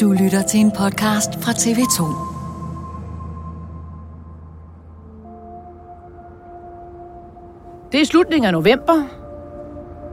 Du 0.00 0.12
lytter 0.12 0.42
til 0.42 0.60
en 0.60 0.70
podcast 0.70 1.34
fra 1.34 1.52
TV2. 1.52 2.02
Det 7.92 8.00
er 8.00 8.04
slutningen 8.04 8.46
af 8.46 8.52
november. 8.52 9.02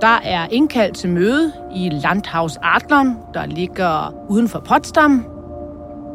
Der 0.02 0.20
er 0.24 0.48
indkaldt 0.52 0.98
til 0.98 1.10
møde 1.10 1.54
i 1.76 1.90
Landhaus 1.90 2.58
Adlern, 2.64 3.18
der 3.34 3.46
ligger 3.46 4.16
uden 4.30 4.48
for 4.48 4.60
Potsdam. 4.60 5.26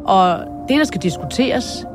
Og 0.05 0.39
det, 0.69 0.77
der 0.77 0.83
skal 0.83 1.01
diskuteres, 1.01 1.85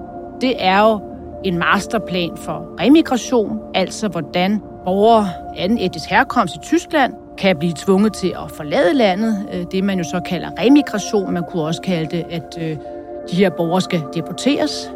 det 0.40 0.54
er 0.58 0.80
jo 0.80 1.00
en 1.44 1.58
masterplan 1.58 2.36
for 2.36 2.80
remigration, 2.80 3.60
altså 3.74 4.08
hvordan 4.08 4.62
borgere 4.84 5.28
af 5.56 5.64
anden 5.64 5.78
etnisk 5.78 6.10
herkomst 6.10 6.54
i 6.54 6.58
Tyskland 6.58 7.14
kan 7.38 7.56
blive 7.58 7.72
tvunget 7.76 8.12
til 8.12 8.28
at 8.44 8.50
forlade 8.50 8.94
landet. 8.94 9.48
Øh, 9.52 9.64
det 9.72 9.84
man 9.84 9.98
jo 9.98 10.04
så 10.04 10.20
kalder 10.26 10.50
remigration. 10.58 11.32
Man 11.32 11.44
kunne 11.50 11.62
også 11.62 11.82
kalde 11.82 12.16
det, 12.16 12.24
at 12.30 12.58
øh, 12.60 12.76
de 13.30 13.36
her 13.36 13.50
borgere 13.50 13.80
skal 13.80 14.02
deporteres. 14.14 14.90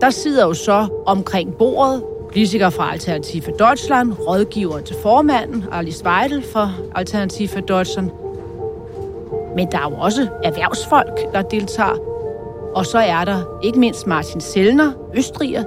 Der 0.00 0.10
sidder 0.10 0.46
jo 0.46 0.54
så 0.54 0.86
omkring 1.06 1.56
bordet 1.56 2.02
politikere 2.32 2.70
fra 2.70 2.92
Alternativ 2.92 3.42
for 3.42 3.50
Deutschland, 3.50 4.12
rådgiver 4.28 4.80
til 4.80 4.96
formanden, 5.02 5.64
Alice 5.72 6.04
Weidel 6.06 6.42
fra 6.52 6.70
Alternativ 6.94 7.48
for 7.48 7.60
Deutschland. 7.60 8.10
Men 9.56 9.68
der 9.72 9.78
er 9.78 9.90
jo 9.90 9.96
også 9.96 10.28
erhvervsfolk, 10.44 11.32
der 11.32 11.42
deltager. 11.42 11.96
Og 12.74 12.86
så 12.86 12.98
er 12.98 13.24
der 13.24 13.60
ikke 13.62 13.78
mindst 13.78 14.06
Martin 14.06 14.40
Sellner, 14.40 14.92
østriger, 15.14 15.64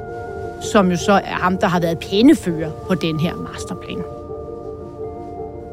som 0.66 0.92
jo 0.92 0.98
så 0.98 1.12
er 1.12 1.36
ham, 1.44 1.58
der 1.58 1.68
har 1.68 1.80
været 1.80 2.00
pændefører 2.00 2.72
på 2.88 2.96
den 2.96 3.20
her 3.20 3.36
masterplan. 3.36 4.04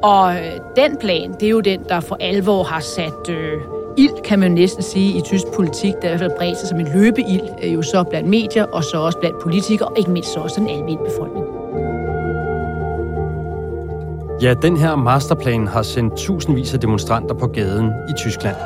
Og 0.03 0.35
øh, 0.35 0.61
den 0.77 0.97
plan, 0.97 1.33
det 1.41 1.43
er 1.43 1.51
jo 1.51 1.61
den, 1.61 1.81
der 1.89 2.01
for 2.01 2.17
alvor 2.21 2.63
har 2.63 2.81
sat 2.81 3.29
øh, 3.29 3.61
ild, 3.97 4.23
kan 4.25 4.39
man 4.39 4.49
jo 4.49 4.55
næsten 4.55 4.83
sige, 4.83 5.19
i 5.19 5.21
tysk 5.21 5.45
politik, 5.55 5.95
der 6.03 6.09
i 6.09 6.09
hvert 6.09 6.21
fald 6.21 6.39
bredt 6.39 6.59
sig 6.59 6.69
som 6.69 6.81
en 6.81 6.89
løbeild, 6.95 7.49
øh, 7.63 7.75
jo 7.75 7.83
så 7.83 8.05
blandt 8.05 8.29
medier, 8.29 8.65
og 8.65 8.85
så 8.85 8.99
også 9.01 9.19
blandt 9.19 9.41
politikere, 9.43 9.89
og 9.89 9.99
ikke 9.99 10.11
mindst 10.11 10.33
så 10.33 10.41
også 10.41 10.61
den 10.61 10.69
almindelige 10.69 11.11
befolkning. 11.11 11.47
Ja, 14.43 14.55
den 14.55 14.77
her 14.77 14.97
masterplan 14.97 15.67
har 15.67 15.83
sendt 15.83 16.17
tusindvis 16.17 16.75
af 16.75 16.81
demonstranter 16.81 17.35
på 17.35 17.47
gaden 17.47 17.87
i 18.09 18.13
Tyskland. 18.19 18.57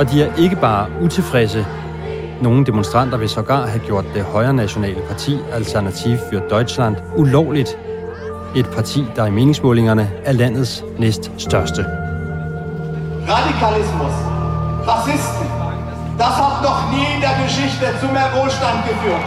Og 0.00 0.10
de 0.10 0.22
er 0.22 0.34
ikke 0.36 0.56
bare 0.56 0.86
utilfredse. 1.02 1.66
Nogle 2.42 2.66
demonstranter 2.66 3.18
vil 3.18 3.28
sågar 3.28 3.66
have 3.66 3.80
gjort 3.86 4.04
det 4.14 4.22
højre 4.22 4.54
nationale 4.54 5.00
parti 5.08 5.38
Alternativ 5.52 6.16
für 6.16 6.40
Deutschland 6.50 6.96
ulovligt. 7.16 7.78
Et 8.56 8.66
parti, 8.74 9.04
der 9.16 9.26
i 9.26 9.30
meningsmålingerne 9.30 10.10
er 10.24 10.32
landets 10.32 10.84
næst 10.98 11.32
største. 11.38 11.84
Radikalismus, 13.28 14.14
Rassisten, 14.88 15.46
das 16.18 16.34
hat 16.40 16.56
noch 16.68 16.80
nie 16.92 17.06
in 17.16 17.20
der 17.26 17.34
Geschichte 17.44 17.86
zu 18.00 18.06
mehr 18.16 18.30
Wohlstand 18.36 18.78
geführt. 18.88 19.24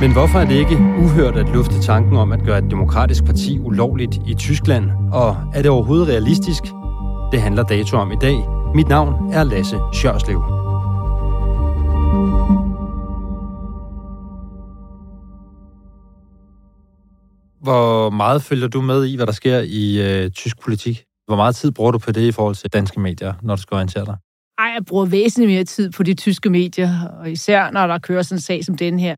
Men 0.00 0.12
hvorfor 0.12 0.38
er 0.38 0.44
det 0.44 0.54
ikke 0.54 0.78
uhørt 0.98 1.36
at 1.36 1.48
lufte 1.48 1.80
tanken 1.82 2.16
om 2.16 2.32
at 2.32 2.40
gøre 2.44 2.58
et 2.58 2.70
demokratisk 2.70 3.24
parti 3.24 3.58
ulovligt 3.58 4.14
i 4.26 4.34
Tyskland? 4.34 4.90
Og 5.12 5.36
er 5.54 5.62
det 5.62 5.70
overhovedet 5.70 6.08
realistisk? 6.08 6.64
Det 7.34 7.42
handler 7.42 7.62
dato 7.62 7.96
om 7.96 8.12
i 8.12 8.16
dag. 8.16 8.36
Mit 8.74 8.88
navn 8.88 9.32
er 9.32 9.44
Lasse 9.44 9.78
Sjørslev. 9.92 10.38
Hvor 17.62 18.10
meget 18.10 18.42
følger 18.42 18.68
du 18.68 18.80
med 18.80 19.06
i, 19.06 19.16
hvad 19.16 19.26
der 19.26 19.32
sker 19.32 19.58
i 19.58 19.84
øh, 20.06 20.30
tysk 20.30 20.60
politik? 20.60 21.04
Hvor 21.26 21.36
meget 21.36 21.56
tid 21.56 21.70
bruger 21.70 21.90
du 21.90 21.98
på 21.98 22.12
det 22.12 22.28
i 22.28 22.32
forhold 22.32 22.54
til 22.54 22.70
danske 22.70 23.00
medier, 23.00 23.34
når 23.42 23.56
du 23.56 23.62
skal 23.62 23.74
orientere 23.74 24.04
dig? 24.04 24.16
Ej, 24.58 24.66
jeg 24.66 24.84
bruger 24.86 25.06
væsentligt 25.06 25.50
mere 25.50 25.64
tid 25.64 25.90
på 25.90 26.02
de 26.02 26.14
tyske 26.14 26.50
medier, 26.50 26.90
og 27.20 27.30
især 27.30 27.70
når 27.70 27.86
der 27.86 27.98
kører 27.98 28.22
sådan 28.22 28.36
en 28.36 28.40
sag 28.40 28.64
som 28.64 28.76
den 28.76 28.98
her. 28.98 29.14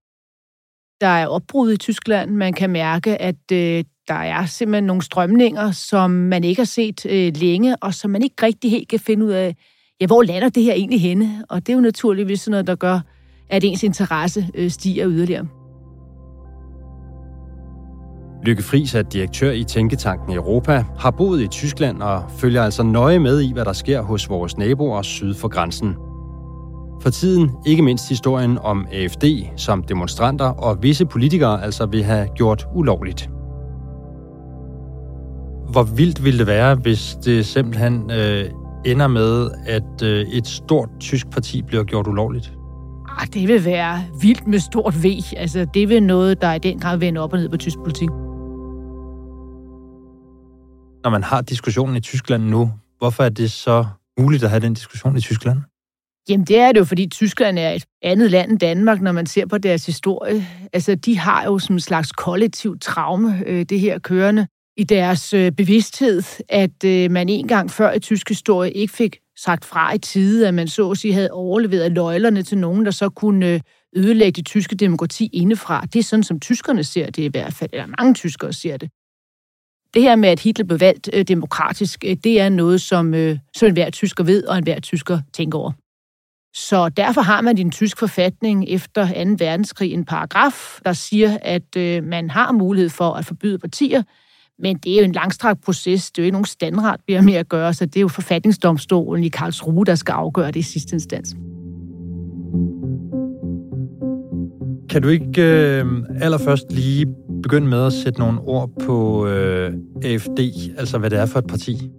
Der 1.00 1.06
er 1.06 1.26
opbrud 1.26 1.72
i 1.72 1.76
Tyskland. 1.76 2.30
Man 2.30 2.52
kan 2.52 2.70
mærke, 2.70 3.22
at 3.22 3.52
øh, 3.52 3.84
der 4.08 4.14
er 4.14 4.46
simpelthen 4.46 4.84
nogle 4.84 5.02
strømninger, 5.02 5.70
som 5.70 6.10
man 6.10 6.44
ikke 6.44 6.60
har 6.60 6.66
set 6.66 7.06
øh, 7.06 7.32
længe, 7.36 7.76
og 7.76 7.94
som 7.94 8.10
man 8.10 8.22
ikke 8.22 8.36
rigtig 8.42 8.70
helt 8.70 8.88
kan 8.88 9.00
finde 9.00 9.24
ud 9.26 9.30
af, 9.30 9.56
ja, 10.00 10.06
hvor 10.06 10.22
lander 10.22 10.48
det 10.48 10.62
her 10.62 10.72
egentlig 10.72 11.00
henne? 11.00 11.44
Og 11.48 11.66
det 11.66 11.72
er 11.72 11.76
jo 11.76 11.80
naturligvis 11.80 12.40
sådan 12.40 12.50
noget, 12.50 12.66
der 12.66 12.74
gør, 12.74 13.00
at 13.48 13.64
ens 13.64 13.82
interesse 13.82 14.46
øh, 14.54 14.70
stiger 14.70 15.08
yderligere. 15.08 15.46
Lykke 18.44 18.62
Friis 18.62 18.94
er 18.94 19.02
direktør 19.02 19.52
i 19.52 19.64
Tænketanken 19.64 20.34
Europa, 20.34 20.84
har 20.98 21.10
boet 21.10 21.42
i 21.42 21.46
Tyskland 21.46 22.02
og 22.02 22.24
følger 22.38 22.62
altså 22.62 22.82
nøje 22.82 23.18
med 23.18 23.40
i, 23.40 23.52
hvad 23.52 23.64
der 23.64 23.72
sker 23.72 24.02
hos 24.02 24.28
vores 24.28 24.58
naboer 24.58 25.02
syd 25.02 25.34
for 25.34 25.48
grænsen. 25.48 25.94
For 27.02 27.10
tiden 27.10 27.50
ikke 27.66 27.82
mindst 27.82 28.08
historien 28.08 28.58
om 28.58 28.86
AFD, 28.92 29.24
som 29.56 29.82
demonstranter 29.82 30.44
og 30.44 30.82
visse 30.82 31.06
politikere 31.06 31.64
altså 31.64 31.86
vil 31.86 32.04
have 32.04 32.28
gjort 32.36 32.66
ulovligt. 32.74 33.30
Hvor 35.70 35.82
vildt 35.82 36.24
ville 36.24 36.38
det 36.38 36.46
være, 36.46 36.74
hvis 36.74 37.16
det 37.24 37.46
simpelthen 37.46 38.10
øh, 38.10 38.50
ender 38.84 39.06
med, 39.06 39.50
at 39.66 40.02
øh, 40.02 40.26
et 40.28 40.46
stort 40.46 40.88
tysk 41.00 41.30
parti 41.30 41.62
bliver 41.62 41.84
gjort 41.84 42.06
ulovligt? 42.06 42.52
Ah, 43.18 43.26
det 43.34 43.48
vil 43.48 43.64
være 43.64 44.04
vildt 44.20 44.46
med 44.46 44.58
stort 44.58 44.94
V. 45.04 45.06
Altså, 45.36 45.66
det 45.74 45.88
vil 45.88 46.02
noget, 46.02 46.40
der 46.40 46.52
i 46.52 46.58
den 46.58 46.78
grad 46.78 46.98
vender 46.98 47.22
op 47.22 47.32
og 47.32 47.38
ned 47.38 47.48
på 47.48 47.56
tysk 47.56 47.78
politik. 47.78 48.08
Når 51.04 51.10
man 51.10 51.22
har 51.22 51.40
diskussionen 51.40 51.96
i 51.96 52.00
Tyskland 52.00 52.42
nu, 52.42 52.70
hvorfor 52.98 53.24
er 53.24 53.28
det 53.28 53.50
så 53.50 53.86
muligt 54.18 54.44
at 54.44 54.50
have 54.50 54.60
den 54.60 54.74
diskussion 54.74 55.16
i 55.16 55.20
Tyskland? 55.20 55.58
Jamen, 56.28 56.46
det 56.46 56.58
er 56.58 56.72
det 56.72 56.80
jo, 56.80 56.84
fordi 56.84 57.06
Tyskland 57.06 57.58
er 57.58 57.70
et 57.70 57.84
andet 58.02 58.30
land 58.30 58.50
end 58.50 58.58
Danmark, 58.58 59.00
når 59.00 59.12
man 59.12 59.26
ser 59.26 59.46
på 59.46 59.58
deres 59.58 59.86
historie. 59.86 60.46
Altså, 60.72 60.94
de 60.94 61.18
har 61.18 61.44
jo 61.44 61.58
som 61.58 61.76
en 61.76 61.80
slags 61.80 62.12
kollektiv 62.12 62.78
traume, 62.78 63.42
øh, 63.46 63.64
det 63.68 63.80
her 63.80 63.98
kørende, 63.98 64.46
i 64.76 64.84
deres 64.84 65.32
øh, 65.32 65.52
bevidsthed, 65.52 66.22
at 66.48 66.84
øh, 66.84 67.10
man 67.10 67.28
en 67.28 67.48
gang 67.48 67.70
før 67.70 67.92
i 67.92 67.98
tysk 67.98 68.28
historie 68.28 68.72
ikke 68.72 68.92
fik 68.92 69.18
sagt 69.36 69.64
fra 69.64 69.94
i 69.94 69.98
tide, 69.98 70.48
at 70.48 70.54
man 70.54 70.68
så 70.68 70.90
at 70.90 70.98
sige 70.98 71.14
havde 71.14 71.30
overleveret 71.30 71.92
nøglerne 71.92 72.42
til 72.42 72.58
nogen, 72.58 72.84
der 72.84 72.90
så 72.90 73.08
kunne 73.08 73.46
øh, 73.46 73.60
ødelægge 73.96 74.36
det 74.36 74.46
tyske 74.46 74.76
demokrati 74.76 75.30
indefra. 75.32 75.80
Det 75.92 75.98
er 75.98 76.02
sådan, 76.02 76.22
som 76.22 76.40
tyskerne 76.40 76.84
ser 76.84 77.10
det 77.10 77.22
i 77.22 77.26
hvert 77.26 77.54
fald, 77.54 77.70
eller 77.72 77.86
mange 77.86 78.14
tyskere 78.14 78.52
ser 78.52 78.76
det. 78.76 78.90
Det 79.94 80.02
her 80.02 80.16
med, 80.16 80.28
at 80.28 80.40
Hitler 80.40 80.64
blev 80.64 80.80
valgt 80.80 81.10
øh, 81.12 81.28
demokratisk, 81.28 82.04
øh, 82.06 82.16
det 82.24 82.40
er 82.40 82.48
noget, 82.48 82.80
som, 82.80 83.14
øh, 83.14 83.38
som 83.56 83.66
enhver 83.66 83.90
tysker 83.90 84.24
ved, 84.24 84.44
og 84.44 84.58
enhver 84.58 84.80
tysker 84.80 85.20
tænker 85.32 85.58
over. 85.58 85.72
Så 86.54 86.88
derfor 86.88 87.20
har 87.20 87.40
man 87.40 87.58
i 87.58 87.62
den 87.62 87.70
tyske 87.70 87.98
forfatning 87.98 88.68
efter 88.68 89.24
2. 89.24 89.30
verdenskrig 89.38 89.92
en 89.92 90.04
paragraf, 90.04 90.80
der 90.84 90.92
siger, 90.92 91.38
at 91.42 91.76
øh, 91.76 92.04
man 92.04 92.30
har 92.30 92.52
mulighed 92.52 92.90
for 92.90 93.12
at 93.12 93.24
forbyde 93.24 93.58
partier, 93.58 94.02
men 94.58 94.76
det 94.76 94.92
er 94.92 94.98
jo 94.98 95.04
en 95.04 95.12
langstrakt 95.12 95.64
proces. 95.64 96.10
Det 96.10 96.18
er 96.18 96.22
jo 96.22 96.24
ikke 96.24 96.32
nogen 96.32 96.44
standret, 96.44 97.00
vi 97.06 97.12
har 97.12 97.22
med 97.22 97.34
at 97.34 97.48
gøre, 97.48 97.74
så 97.74 97.86
det 97.86 97.96
er 97.96 98.00
jo 98.00 98.08
forfatningsdomstolen 98.08 99.24
i 99.24 99.28
Karlsruhe, 99.28 99.84
der 99.84 99.94
skal 99.94 100.12
afgøre 100.12 100.46
det 100.46 100.56
i 100.56 100.62
sidste 100.62 100.94
instans. 100.94 101.36
Kan 104.90 105.02
du 105.02 105.08
ikke 105.08 105.42
øh, 105.42 105.86
allerførst 106.20 106.72
lige 106.72 107.06
begynde 107.42 107.66
med 107.66 107.86
at 107.86 107.92
sætte 107.92 108.20
nogle 108.20 108.40
ord 108.40 108.70
på 108.84 109.26
øh, 109.26 109.72
AFD, 110.04 110.40
altså 110.78 110.98
hvad 110.98 111.10
det 111.10 111.18
er 111.18 111.26
for 111.26 111.38
et 111.38 111.46
parti? 111.46 111.90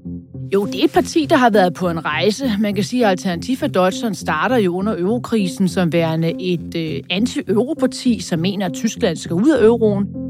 Jo, 0.54 0.66
det 0.66 0.80
er 0.80 0.84
et 0.84 0.92
parti, 0.92 1.26
der 1.30 1.38
har 1.38 1.50
været 1.50 1.74
på 1.74 1.90
en 1.90 2.06
rejse. 2.06 2.52
Man 2.60 2.76
kan 2.76 2.84
sige, 2.84 3.06
at 3.06 3.12
Alternativ 3.12 3.58
for 3.58 3.68
Deutschland 3.68 4.16
starter 4.16 4.58
jo 4.58 4.76
under 4.76 5.00
eurokrisen 5.00 5.68
som 5.68 5.94
værende 5.94 6.34
et 6.42 6.76
øh, 6.76 7.04
anti-europarti, 7.10 8.20
som 8.20 8.40
mener, 8.40 8.66
at 8.66 8.74
Tyskland 8.74 9.18
skal 9.18 9.34
ud 9.34 9.50
af 9.50 9.66
euroen. 9.66 10.27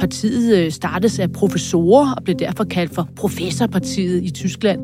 Partiet 0.00 0.58
øh, 0.58 0.70
startes 0.70 1.18
af 1.18 1.32
professorer 1.32 2.14
og 2.16 2.24
blev 2.24 2.36
derfor 2.36 2.64
kaldt 2.64 2.94
for 2.94 3.08
Professorpartiet 3.16 4.24
i 4.24 4.30
Tyskland. 4.30 4.80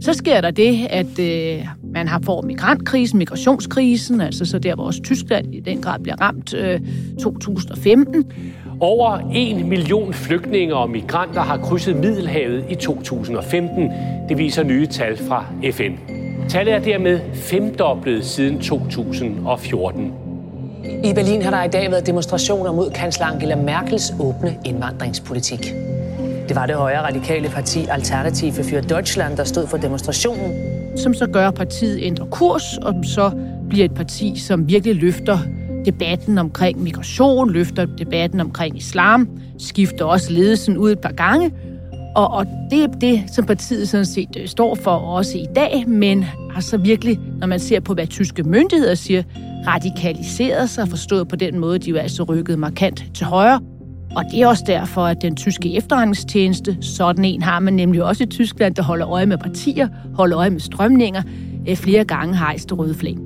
Så 0.00 0.12
sker 0.12 0.40
der 0.40 0.50
det, 0.50 0.86
at 0.90 1.18
øh, 1.18 1.66
man 1.94 2.08
har 2.08 2.20
fået 2.24 2.44
migrantkrisen, 2.44 3.18
migrationskrisen, 3.18 4.20
altså 4.20 4.44
så 4.44 4.58
der, 4.58 4.74
hvor 4.74 4.84
også 4.84 5.02
Tyskland 5.02 5.54
i 5.54 5.60
den 5.60 5.82
grad 5.82 6.00
bliver 6.00 6.16
ramt 6.20 6.54
øh, 6.54 6.80
2015. 7.22 8.24
Over 8.80 9.30
en 9.32 9.68
million 9.68 10.12
flygtninge 10.12 10.74
og 10.74 10.90
migranter 10.90 11.40
har 11.40 11.56
krydset 11.56 11.96
Middelhavet 11.96 12.64
i 12.70 12.74
2015. 12.74 13.90
Det 14.28 14.38
viser 14.38 14.62
nye 14.62 14.86
tal 14.86 15.16
fra 15.16 15.44
FN. 15.72 15.92
Tallet 16.48 16.74
er 16.74 16.78
dermed 16.78 17.20
femdoblet 17.34 18.24
siden 18.24 18.60
2014. 18.60 20.23
I 21.04 21.12
Berlin 21.14 21.42
har 21.42 21.50
der 21.50 21.62
i 21.62 21.68
dag 21.68 21.90
været 21.90 22.06
demonstrationer 22.06 22.72
mod 22.72 22.90
kansler 22.90 23.26
Angela 23.26 23.56
Merkels 23.56 24.14
åbne 24.20 24.56
indvandringspolitik. 24.64 25.74
Det 26.48 26.56
var 26.56 26.66
det 26.66 26.74
højre 26.74 27.02
radikale 27.02 27.48
parti 27.48 27.86
Alternativ 27.90 28.52
for 28.52 28.80
Deutschland, 28.80 29.36
der 29.36 29.44
stod 29.44 29.66
for 29.66 29.76
demonstrationen. 29.76 30.52
Som 30.96 31.14
så 31.14 31.26
gør, 31.26 31.48
at 31.48 31.54
partiet 31.54 31.98
ændrer 32.02 32.26
kurs, 32.26 32.78
og 32.78 32.94
så 33.04 33.30
bliver 33.68 33.84
et 33.84 33.94
parti, 33.94 34.38
som 34.38 34.68
virkelig 34.68 34.96
løfter 34.96 35.38
debatten 35.84 36.38
omkring 36.38 36.82
migration, 36.82 37.50
løfter 37.50 37.86
debatten 37.86 38.40
omkring 38.40 38.76
islam, 38.76 39.28
skifter 39.58 40.04
også 40.04 40.32
ledelsen 40.32 40.76
ud 40.76 40.92
et 40.92 40.98
par 40.98 41.12
gange. 41.12 41.52
Og, 42.14 42.30
og 42.30 42.46
det 42.70 42.82
er 42.82 42.86
det, 42.86 43.22
som 43.32 43.46
partiet 43.46 43.88
sådan 43.88 44.06
set 44.06 44.36
øh, 44.40 44.48
står 44.48 44.74
for 44.74 44.90
også 44.90 45.38
i 45.38 45.46
dag, 45.54 45.84
men 45.88 46.24
altså 46.56 46.76
virkelig, 46.76 47.20
når 47.38 47.46
man 47.46 47.60
ser 47.60 47.80
på, 47.80 47.94
hvad 47.94 48.06
tyske 48.06 48.42
myndigheder 48.42 48.94
siger, 48.94 49.22
radikaliseret 49.66 50.70
sig, 50.70 50.88
forstået 50.88 51.28
på 51.28 51.36
den 51.36 51.58
måde, 51.58 51.78
de 51.78 51.90
jo 51.90 51.96
altså 51.96 52.22
rykket 52.22 52.58
markant 52.58 53.04
til 53.14 53.26
højre. 53.26 53.60
Og 54.16 54.24
det 54.30 54.42
er 54.42 54.46
også 54.46 54.64
derfor, 54.66 55.06
at 55.06 55.22
den 55.22 55.36
tyske 55.36 55.76
efterretningstjeneste, 55.76 56.76
sådan 56.80 57.24
en 57.24 57.42
har 57.42 57.60
man 57.60 57.72
nemlig 57.72 58.04
også 58.04 58.22
i 58.22 58.26
Tyskland, 58.26 58.74
der 58.74 58.82
holder 58.82 59.08
øje 59.08 59.26
med 59.26 59.38
partier, 59.38 59.88
holder 60.14 60.38
øje 60.38 60.50
med 60.50 60.60
strømninger, 60.60 61.22
øh, 61.68 61.76
flere 61.76 62.04
gange 62.04 62.36
hejst 62.36 62.72
røde 62.72 62.94
flag. 62.94 63.16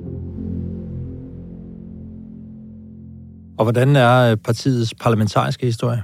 Og 3.57 3.65
hvordan 3.65 3.95
er 3.95 4.31
øh, 4.31 4.37
partiets 4.37 4.93
parlamentariske 5.01 5.65
historie? 5.65 6.03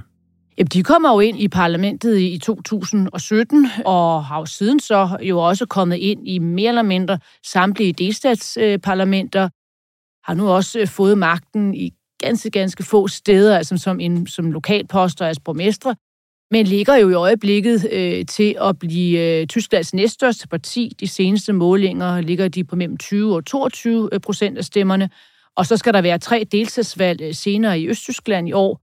Jamen, 0.58 0.68
de 0.68 0.82
kommer 0.82 1.12
jo 1.12 1.20
ind 1.20 1.40
i 1.40 1.48
parlamentet 1.48 2.18
i 2.18 2.38
2017, 2.38 3.68
og 3.84 4.24
har 4.24 4.38
jo 4.38 4.46
siden 4.46 4.80
så 4.80 5.08
jo 5.22 5.38
også 5.38 5.66
kommet 5.66 5.96
ind 5.96 6.28
i 6.28 6.38
mere 6.38 6.68
eller 6.68 6.82
mindre 6.82 7.18
samtlige 7.46 7.92
delstatsparlamenter, 7.92 9.48
har 10.26 10.34
nu 10.34 10.48
også 10.48 10.78
øh, 10.78 10.88
fået 10.88 11.18
magten 11.18 11.74
i 11.74 11.92
ganske, 12.18 12.50
ganske 12.50 12.82
få 12.82 13.08
steder, 13.08 13.56
altså 13.56 13.78
som, 13.78 14.00
en, 14.00 14.26
som 14.26 14.50
lokalposter, 14.50 15.26
altså 15.26 15.42
borgmestre, 15.44 15.96
men 16.50 16.66
ligger 16.66 16.96
jo 16.96 17.10
i 17.10 17.12
øjeblikket 17.12 17.88
øh, 17.92 18.26
til 18.26 18.56
at 18.60 18.78
blive 18.78 19.40
øh, 19.40 19.46
Tysklands 19.46 19.94
næststørste 19.94 20.48
parti. 20.48 20.92
De 21.00 21.08
seneste 21.08 21.52
målinger 21.52 22.20
ligger 22.20 22.48
de 22.48 22.64
på 22.64 22.76
mellem 22.76 22.96
20 22.96 23.34
og 23.34 23.44
22 23.44 24.08
øh, 24.12 24.20
procent 24.20 24.58
af 24.58 24.64
stemmerne. 24.64 25.10
Og 25.56 25.66
så 25.66 25.76
skal 25.76 25.94
der 25.94 26.02
være 26.02 26.18
tre 26.18 26.46
delstatsvalg 26.52 27.20
øh, 27.22 27.34
senere 27.34 27.80
i 27.80 27.88
Østtyskland 27.88 28.48
i 28.48 28.52
år, 28.52 28.80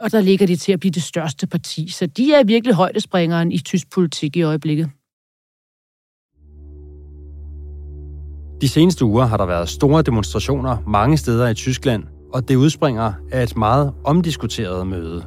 og 0.00 0.12
der 0.12 0.20
ligger 0.20 0.46
de 0.46 0.56
til 0.56 0.72
at 0.72 0.80
blive 0.80 0.92
det 0.92 1.02
største 1.02 1.46
parti. 1.46 1.88
Så 1.88 2.06
de 2.06 2.32
er 2.34 2.44
virkelig 2.44 2.74
højdespringeren 2.74 3.52
i 3.52 3.58
tysk 3.58 3.90
politik 3.90 4.36
i 4.36 4.42
øjeblikket. 4.42 4.90
De 8.60 8.68
seneste 8.68 9.04
uger 9.04 9.24
har 9.24 9.36
der 9.36 9.46
været 9.46 9.68
store 9.68 10.02
demonstrationer 10.02 10.76
mange 10.86 11.16
steder 11.16 11.48
i 11.48 11.54
Tyskland, 11.54 12.04
og 12.34 12.48
det 12.48 12.56
udspringer 12.56 13.12
af 13.32 13.42
et 13.42 13.56
meget 13.56 13.92
omdiskuteret 14.04 14.86
møde. 14.86 15.24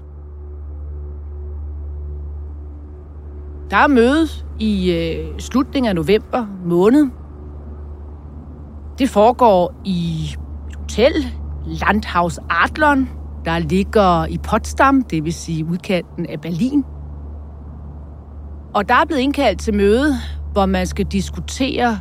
Der 3.70 3.78
er 3.78 3.88
møde 3.88 4.28
i 4.60 4.92
øh, 4.92 5.40
slutningen 5.40 5.90
af 5.90 5.96
november 5.96 6.46
måned. 6.66 7.08
Det 9.00 9.10
foregår 9.10 9.82
i 9.86 10.30
et 10.70 10.76
hotel, 10.76 11.14
Landhaus 11.66 12.40
Adlon, 12.50 13.10
der 13.46 13.60
ligger 13.60 14.26
i 14.26 14.38
Potsdam, 14.38 15.02
det 15.02 15.26
vil 15.26 15.34
sige 15.34 15.66
udkanten 15.66 16.26
af 16.26 16.42
Berlin. 16.42 16.84
Og 18.74 18.90
der 18.90 18.96
er 18.96 19.06
blevet 19.06 19.22
indkaldt 19.22 19.60
til 19.60 19.74
møde, 19.74 20.16
hvor 20.52 20.66
man 20.66 20.88
skal 20.88 21.06
diskutere 21.06 22.00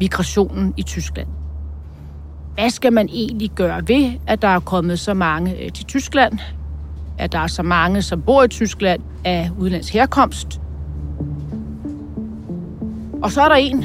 migrationen 0.00 0.74
i 0.76 0.82
Tyskland. 0.82 1.28
Hvad 2.54 2.70
skal 2.70 2.92
man 2.92 3.08
egentlig 3.08 3.50
gøre 3.50 3.88
ved, 3.88 4.12
at 4.26 4.42
der 4.42 4.48
er 4.48 4.60
kommet 4.60 4.98
så 4.98 5.14
mange 5.14 5.64
øh, 5.64 5.72
til 5.72 5.84
Tyskland? 5.84 6.38
At 7.18 7.32
der 7.32 7.38
er 7.38 7.46
så 7.46 7.62
mange, 7.62 8.02
som 8.02 8.22
bor 8.22 8.42
i 8.42 8.48
Tyskland 8.48 9.02
af 9.24 9.50
udenlands 9.58 9.88
herkomst? 9.88 10.60
Og 13.22 13.32
så 13.32 13.42
er 13.42 13.48
der 13.48 13.54
en 13.54 13.84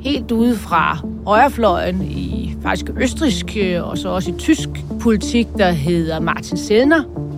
helt 0.00 0.32
ude 0.32 0.56
fra 0.56 0.98
højrefløjen 1.26 2.02
i 2.02 2.56
faktisk 2.62 2.90
østrisk 3.00 3.56
øh, 3.56 3.88
og 3.88 3.98
så 3.98 4.08
også 4.08 4.30
i 4.30 4.34
tysk 4.38 4.68
politik, 5.00 5.46
der 5.58 5.70
hedder 5.70 6.20
Martin 6.20 6.56
Sedner. 6.56 7.31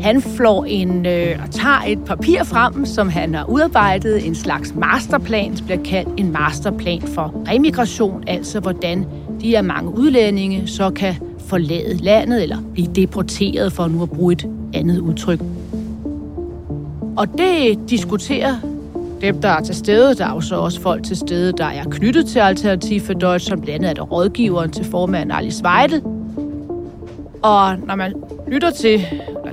Han 0.00 0.22
flår 0.22 0.64
en 0.64 1.06
øh, 1.06 1.38
og 1.44 1.50
tager 1.50 1.82
et 1.86 2.04
papir 2.04 2.44
frem, 2.44 2.86
som 2.86 3.08
han 3.08 3.34
har 3.34 3.44
udarbejdet, 3.44 4.26
en 4.26 4.34
slags 4.34 4.74
masterplan, 4.74 5.56
som 5.56 5.66
bliver 5.66 5.82
kaldt 5.82 6.08
en 6.16 6.32
masterplan 6.32 7.02
for 7.02 7.42
remigration, 7.48 8.24
altså 8.26 8.60
hvordan 8.60 9.06
de 9.40 9.48
her 9.48 9.62
mange 9.62 9.98
udlændinge 9.98 10.68
så 10.68 10.90
kan 10.90 11.14
forlade 11.46 11.96
landet 11.96 12.42
eller 12.42 12.58
blive 12.72 12.88
deporteret, 12.94 13.72
for 13.72 13.88
nu 13.88 14.02
at 14.02 14.10
bruge 14.10 14.32
et 14.32 14.46
andet 14.74 14.98
udtryk. 14.98 15.40
Og 17.16 17.38
det 17.38 17.78
diskuterer 17.90 18.56
dem, 19.20 19.40
der 19.40 19.48
er 19.48 19.60
til 19.60 19.74
stede. 19.74 20.14
Der 20.14 20.26
er 20.26 20.34
jo 20.34 20.40
så 20.40 20.56
også 20.56 20.80
folk 20.80 21.04
til 21.04 21.16
stede, 21.16 21.52
der 21.52 21.64
er 21.64 21.84
knyttet 21.84 22.26
til 22.26 22.38
Alternativ 22.38 23.00
for 23.00 23.12
Deutschland. 23.12 23.62
Blandt 23.62 23.74
andet 23.84 23.90
er 23.90 23.94
der 23.94 24.02
rådgiveren 24.02 24.70
til 24.70 24.84
formanden 24.84 25.30
Alice 25.30 25.64
Weidel. 25.64 26.02
Og 27.42 27.76
når 27.86 27.94
man 27.94 28.14
lytter 28.48 28.70
til 28.70 29.06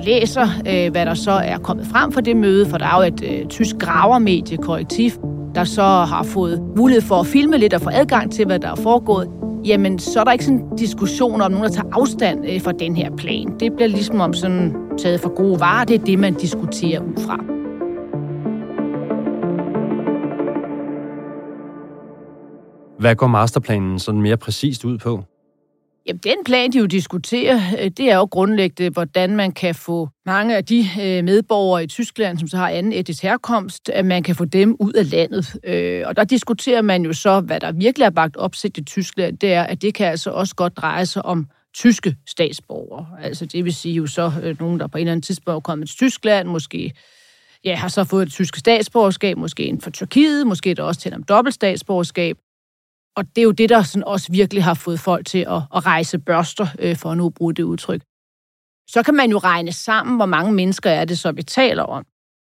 læser, 0.07 0.47
øh, 0.67 0.91
hvad 0.91 1.05
der 1.05 1.13
så 1.13 1.31
er 1.31 1.57
kommet 1.57 1.87
frem 1.87 2.11
for 2.11 2.21
det 2.21 2.37
møde, 2.37 2.65
for 2.69 2.77
der 2.77 2.85
er 2.85 2.95
jo 2.95 3.13
et 3.13 3.23
øh, 3.23 3.45
tysk 3.45 3.75
gravermediekorrektiv, 3.79 5.11
der 5.55 5.63
så 5.63 5.81
har 5.81 6.23
fået 6.23 6.61
mulighed 6.77 7.01
for 7.01 7.15
at 7.15 7.27
filme 7.27 7.57
lidt 7.57 7.73
og 7.73 7.81
få 7.81 7.89
adgang 7.93 8.31
til, 8.31 8.45
hvad 8.45 8.59
der 8.59 8.71
er 8.71 8.75
foregået, 8.75 9.29
jamen 9.65 9.99
så 9.99 10.19
er 10.19 10.23
der 10.23 10.31
ikke 10.31 10.45
sådan 10.45 10.59
en 10.59 10.77
diskussion 10.77 11.41
om 11.41 11.51
nogen, 11.51 11.65
der 11.65 11.71
tager 11.71 11.89
afstand 11.91 12.45
øh, 12.49 12.61
fra 12.61 12.71
den 12.71 12.95
her 12.95 13.15
plan. 13.15 13.47
Det 13.59 13.73
bliver 13.73 13.87
ligesom 13.87 14.19
om 14.19 14.33
sådan 14.33 14.75
taget 14.97 15.19
for 15.19 15.35
gode 15.35 15.59
varer. 15.59 15.85
Det 15.85 16.01
er 16.01 16.05
det, 16.05 16.19
man 16.19 16.33
diskuterer 16.33 17.01
ud 17.01 17.23
fra. 17.25 17.37
Hvad 22.99 23.15
går 23.15 23.27
masterplanen 23.27 23.99
sådan 23.99 24.21
mere 24.21 24.37
præcist 24.37 24.85
ud 24.85 24.97
på? 24.97 25.23
Jamen, 26.07 26.19
den 26.23 26.43
plan, 26.45 26.71
de 26.71 26.77
jo 26.77 26.85
diskuterer, 26.85 27.61
øh, 27.79 27.91
det 27.97 28.11
er 28.11 28.15
jo 28.15 28.23
grundlæggende, 28.23 28.89
hvordan 28.89 29.35
man 29.35 29.51
kan 29.51 29.75
få 29.75 30.09
mange 30.25 30.57
af 30.57 30.65
de 30.65 30.79
øh, 31.01 31.23
medborgere 31.23 31.83
i 31.83 31.87
Tyskland, 31.87 32.39
som 32.39 32.47
så 32.47 32.57
har 32.57 32.69
anden 32.69 32.93
etnisk 32.93 33.23
herkomst, 33.23 33.89
at 33.89 34.05
man 34.05 34.23
kan 34.23 34.35
få 34.35 34.45
dem 34.45 34.75
ud 34.79 34.93
af 34.93 35.11
landet. 35.11 35.55
Øh, 35.63 36.03
og 36.05 36.15
der 36.15 36.23
diskuterer 36.23 36.81
man 36.81 37.03
jo 37.03 37.13
så, 37.13 37.39
hvad 37.39 37.59
der 37.59 37.71
virkelig 37.71 38.05
er 38.05 38.09
bagt 38.09 38.37
opsigt 38.37 38.77
i 38.77 38.83
Tyskland, 38.83 39.37
det 39.37 39.53
er, 39.53 39.63
at 39.63 39.81
det 39.81 39.93
kan 39.93 40.07
altså 40.07 40.31
også 40.31 40.55
godt 40.55 40.77
dreje 40.77 41.05
sig 41.05 41.25
om 41.25 41.47
tyske 41.75 42.15
statsborgere. 42.27 43.05
Altså 43.21 43.45
det 43.45 43.65
vil 43.65 43.75
sige 43.75 43.93
jo 43.93 44.07
så 44.07 44.55
nogen, 44.59 44.79
der 44.79 44.87
på 44.87 44.97
en 44.97 45.01
eller 45.01 45.11
anden 45.11 45.21
tidspunkt 45.21 45.55
er 45.55 45.59
kommet 45.59 45.87
til 45.87 45.97
Tyskland, 45.97 46.47
måske 46.47 46.93
ja, 47.63 47.75
har 47.75 47.87
så 47.87 48.03
fået 48.03 48.25
et 48.25 48.31
tysk 48.31 48.55
statsborgerskab, 48.55 49.37
måske 49.37 49.65
en 49.65 49.81
for 49.81 49.89
Tyrkiet, 49.89 50.47
måske 50.47 50.73
der 50.73 50.83
også 50.83 51.01
til 51.01 51.13
om 51.13 51.23
dobbelt 51.23 51.55
statsborgerskab. 51.55 52.37
Og 53.17 53.25
det 53.35 53.41
er 53.41 53.43
jo 53.43 53.51
det, 53.51 53.69
der 53.69 53.83
sådan 53.83 54.03
også 54.03 54.31
virkelig 54.31 54.63
har 54.63 54.73
fået 54.73 54.99
folk 54.99 55.25
til 55.25 55.39
at, 55.39 55.61
at 55.75 55.85
rejse 55.85 56.19
børster, 56.19 56.67
øh, 56.79 56.95
for 56.95 57.11
at 57.11 57.17
nu 57.17 57.29
bruge 57.29 57.53
det 57.53 57.63
udtryk. 57.63 58.01
Så 58.89 59.03
kan 59.03 59.13
man 59.13 59.31
jo 59.31 59.37
regne 59.37 59.71
sammen, 59.71 60.15
hvor 60.15 60.25
mange 60.25 60.53
mennesker 60.53 60.89
er 60.89 61.05
det 61.05 61.19
så, 61.19 61.31
vi 61.31 61.43
taler 61.43 61.83
om. 61.83 62.05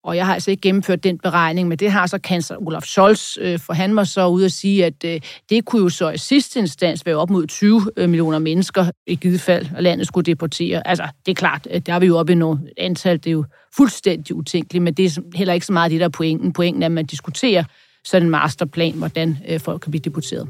Og 0.03 0.15
jeg 0.15 0.25
har 0.25 0.33
altså 0.33 0.51
ikke 0.51 0.61
gennemført 0.61 1.03
den 1.03 1.17
beregning, 1.17 1.67
men 1.67 1.77
det 1.77 1.91
har 1.91 2.07
så 2.07 2.17
kansler 2.17 2.57
Olaf 2.57 2.81
Scholz, 2.81 3.37
øh, 3.37 3.59
for 3.59 3.73
han 3.73 3.95
var 3.95 4.03
så 4.03 4.27
ude 4.27 4.45
at 4.45 4.51
sige, 4.51 4.85
at 4.85 5.03
øh, 5.05 5.21
det 5.49 5.65
kunne 5.65 5.81
jo 5.81 5.89
så 5.89 6.09
i 6.09 6.17
sidste 6.17 6.59
instans 6.59 7.05
være 7.05 7.15
op 7.15 7.29
mod 7.29 7.47
20 7.47 7.91
øh, 7.97 8.09
millioner 8.09 8.39
mennesker 8.39 8.85
i 9.07 9.15
givet 9.15 9.41
fald, 9.41 9.67
og 9.75 9.83
landet 9.83 10.07
skulle 10.07 10.25
deportere. 10.25 10.87
Altså, 10.87 11.07
det 11.25 11.31
er 11.31 11.35
klart, 11.35 11.67
der 11.85 11.93
er 11.93 11.99
vi 11.99 12.05
jo 12.05 12.17
oppe 12.17 12.31
i 12.31 12.35
noget 12.35 12.73
antal, 12.77 13.17
det 13.17 13.27
er 13.27 13.31
jo 13.31 13.45
fuldstændig 13.75 14.35
utænkeligt, 14.35 14.83
men 14.83 14.93
det 14.93 15.05
er 15.05 15.21
heller 15.35 15.53
ikke 15.53 15.65
så 15.65 15.73
meget 15.73 15.91
det, 15.91 15.99
der 15.99 16.05
er 16.05 16.09
pointen. 16.09 16.53
Pointen 16.53 16.83
er, 16.83 16.85
at 16.85 16.91
man 16.91 17.05
diskuterer 17.05 17.63
sådan 18.09 18.25
en 18.25 18.29
masterplan, 18.29 18.93
hvordan 18.93 19.37
folk 19.59 19.81
kan 19.81 19.91
blive 19.91 20.01
deporteret. 20.01 20.47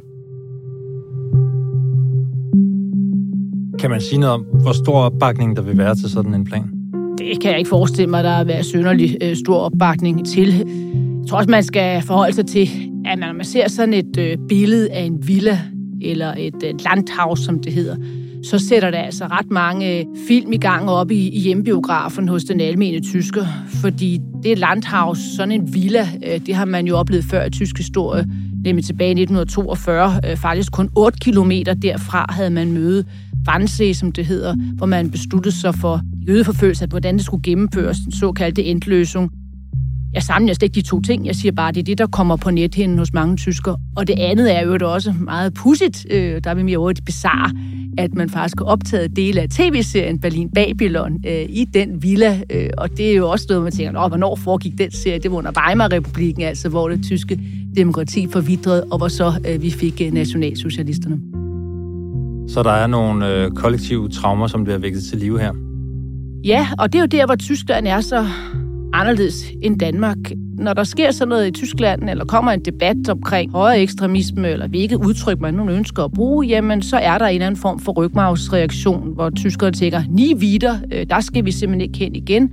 Kan 3.79 3.89
man 3.89 4.01
sige 4.01 4.19
noget 4.19 4.33
om, 4.33 4.41
hvor 4.41 4.71
stor 4.71 4.99
opbakning 4.99 5.55
der 5.55 5.61
vil 5.61 5.77
være 5.77 5.95
til 5.95 6.09
sådan 6.09 6.33
en 6.33 6.43
plan? 6.43 6.63
Det 7.17 7.41
kan 7.41 7.51
jeg 7.51 7.59
ikke 7.59 7.69
forestille 7.69 8.09
mig, 8.09 8.23
der 8.23 8.29
er 8.29 8.43
været 8.43 8.65
sønderlig 8.65 9.17
øh, 9.21 9.35
stor 9.35 9.57
opbakning 9.57 10.27
til. 10.27 10.47
Jeg 10.47 11.29
tror 11.29 11.37
også, 11.37 11.49
man 11.49 11.63
skal 11.63 12.01
forholde 12.01 12.35
sig 12.35 12.45
til, 12.45 12.69
at 13.05 13.19
når 13.19 13.33
man 13.33 13.45
ser 13.45 13.67
sådan 13.67 13.93
et 13.93 14.17
øh, 14.17 14.37
billede 14.49 14.91
af 14.91 15.01
en 15.01 15.27
villa, 15.27 15.59
eller 16.01 16.33
et 16.37 16.63
øh, 16.65 16.73
landhaus, 16.83 17.39
som 17.39 17.59
det 17.59 17.73
hedder, 17.73 17.95
så 18.49 18.59
sætter 18.59 18.91
der 18.91 18.97
altså 18.97 19.25
ret 19.25 19.51
mange 19.51 19.99
øh, 19.99 20.05
film 20.27 20.53
i 20.53 20.57
gang 20.57 20.89
op 20.89 21.11
i, 21.11 21.29
i 21.29 21.39
hjembiografen 21.39 22.27
hos 22.27 22.43
den 22.43 22.61
almene 22.61 22.99
tysker, 22.99 23.45
fordi 23.81 24.19
det 24.43 24.57
landhaus, 24.57 25.19
sådan 25.35 25.51
en 25.51 25.73
villa, 25.73 26.07
øh, 26.25 26.39
det 26.45 26.55
har 26.55 26.65
man 26.65 26.87
jo 26.87 26.97
oplevet 26.97 27.25
før 27.25 27.45
i 27.45 27.49
tysk 27.49 27.77
historie, 27.77 28.25
nemlig 28.63 28.85
tilbage 28.85 29.09
i 29.09 29.21
1942. 29.21 30.19
Øh, 30.25 30.37
faktisk 30.37 30.71
kun 30.71 30.89
8 30.95 31.19
kilometer 31.19 31.73
derfra 31.73 32.25
havde 32.29 32.49
man 32.49 32.71
møde 32.71 33.05
Wannsee, 33.47 33.93
som 33.93 34.11
det 34.11 34.25
hedder, 34.25 34.55
hvor 34.75 34.85
man 34.85 35.11
besluttede 35.11 35.55
sig 35.55 35.75
for 35.75 36.01
jødeforfølgelse, 36.27 36.85
hvordan 36.85 37.15
det 37.17 37.25
skulle 37.25 37.43
gennemføres, 37.43 37.97
den 37.97 38.11
såkaldte 38.11 38.63
endløsning. 38.63 39.31
Jeg 40.13 40.23
samler 40.23 40.53
slet 40.53 40.63
ikke 40.63 40.75
de 40.75 40.81
to 40.81 41.01
ting. 41.01 41.25
Jeg 41.25 41.35
siger 41.35 41.51
bare, 41.51 41.69
at 41.69 41.75
det 41.75 41.81
er 41.81 41.85
det, 41.85 41.97
der 41.97 42.07
kommer 42.07 42.35
på 42.35 42.51
nethinden 42.51 42.97
hos 42.97 43.13
mange 43.13 43.37
tyskere. 43.37 43.77
Og 43.95 44.07
det 44.07 44.19
andet 44.19 44.55
er 44.57 44.65
jo 44.65 44.93
også 44.93 45.13
meget 45.19 45.53
pudsigt. 45.53 46.05
Øh, 46.09 46.41
der 46.43 46.49
er 46.49 46.55
vi 46.55 46.63
mere 46.63 46.77
over 46.77 46.91
det 46.91 47.05
bizarre, 47.05 47.51
at 47.97 48.13
man 48.13 48.29
faktisk 48.29 48.59
har 48.59 48.65
optaget 48.65 49.15
dele 49.15 49.41
af 49.41 49.49
tv-serien 49.49 50.19
Berlin 50.19 50.49
Babylon 50.49 51.19
øh, 51.27 51.45
i 51.49 51.67
den 51.73 52.03
villa. 52.03 52.41
Øh, 52.49 52.69
og 52.77 52.97
det 52.97 53.11
er 53.11 53.15
jo 53.15 53.29
også 53.29 53.45
noget, 53.49 53.63
man 53.63 53.71
tænker, 53.71 54.07
hvornår 54.07 54.35
foregik 54.35 54.77
den 54.77 54.91
serie? 54.91 55.19
Det 55.19 55.31
var 55.31 55.37
under 55.37 55.51
Weimar-republiken, 55.61 56.41
altså 56.41 56.69
hvor 56.69 56.89
det 56.89 57.03
tyske 57.03 57.39
demokrati 57.75 58.27
forvidrede, 58.31 58.83
og 58.91 58.97
hvor 58.97 59.07
så 59.07 59.33
øh, 59.47 59.61
vi 59.61 59.71
fik 59.71 60.01
øh, 60.01 60.11
nationalsocialisterne. 60.13 61.19
Så 62.47 62.63
der 62.63 62.71
er 62.71 62.87
nogle 62.87 63.33
øh, 63.33 63.51
kollektive 63.51 64.09
traumer, 64.09 64.47
som 64.47 64.63
bliver 64.63 64.77
vækket 64.77 65.03
til 65.03 65.17
live 65.17 65.39
her? 65.39 65.51
Ja, 66.45 66.67
og 66.79 66.93
det 66.93 66.99
er 66.99 67.03
jo 67.03 67.07
der, 67.07 67.25
hvor 67.25 67.35
Tyskland 67.35 67.87
er 67.87 68.01
så 68.01 68.25
anderledes 68.97 69.51
end 69.61 69.79
Danmark. 69.79 70.17
Når 70.57 70.73
der 70.73 70.83
sker 70.83 71.11
sådan 71.11 71.29
noget 71.29 71.47
i 71.47 71.51
Tyskland, 71.51 72.09
eller 72.09 72.25
kommer 72.25 72.51
en 72.51 72.59
debat 72.59 73.09
omkring 73.09 73.51
højere 73.51 73.81
ekstremisme, 73.81 74.49
eller 74.49 74.67
hvilket 74.67 74.95
udtryk 74.95 75.39
man 75.39 75.53
nu 75.53 75.69
ønsker 75.69 76.03
at 76.03 76.11
bruge, 76.11 76.47
jamen 76.47 76.81
så 76.81 76.97
er 76.97 77.17
der 77.17 77.25
en 77.25 77.33
eller 77.33 77.45
anden 77.45 77.61
form 77.61 77.79
for 77.79 77.91
rygmavsreaktion, 77.91 79.13
hvor 79.13 79.29
tyskerne 79.29 79.73
tænker, 79.73 80.01
ni 80.09 80.33
videre, 80.37 80.79
øh, 80.93 81.05
der 81.09 81.19
skal 81.19 81.45
vi 81.45 81.51
simpelthen 81.51 81.81
ikke 81.81 81.97
hen 81.97 82.15
igen. 82.15 82.49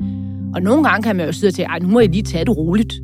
Og 0.54 0.62
nogle 0.62 0.84
gange 0.84 1.02
kan 1.02 1.16
man 1.16 1.26
jo 1.26 1.32
sidde 1.32 1.50
og 1.50 1.54
tænke, 1.54 1.82
nu 1.82 1.88
må 1.88 2.00
jeg 2.00 2.08
lige 2.08 2.22
tage 2.22 2.44
det 2.44 2.56
roligt. 2.56 2.94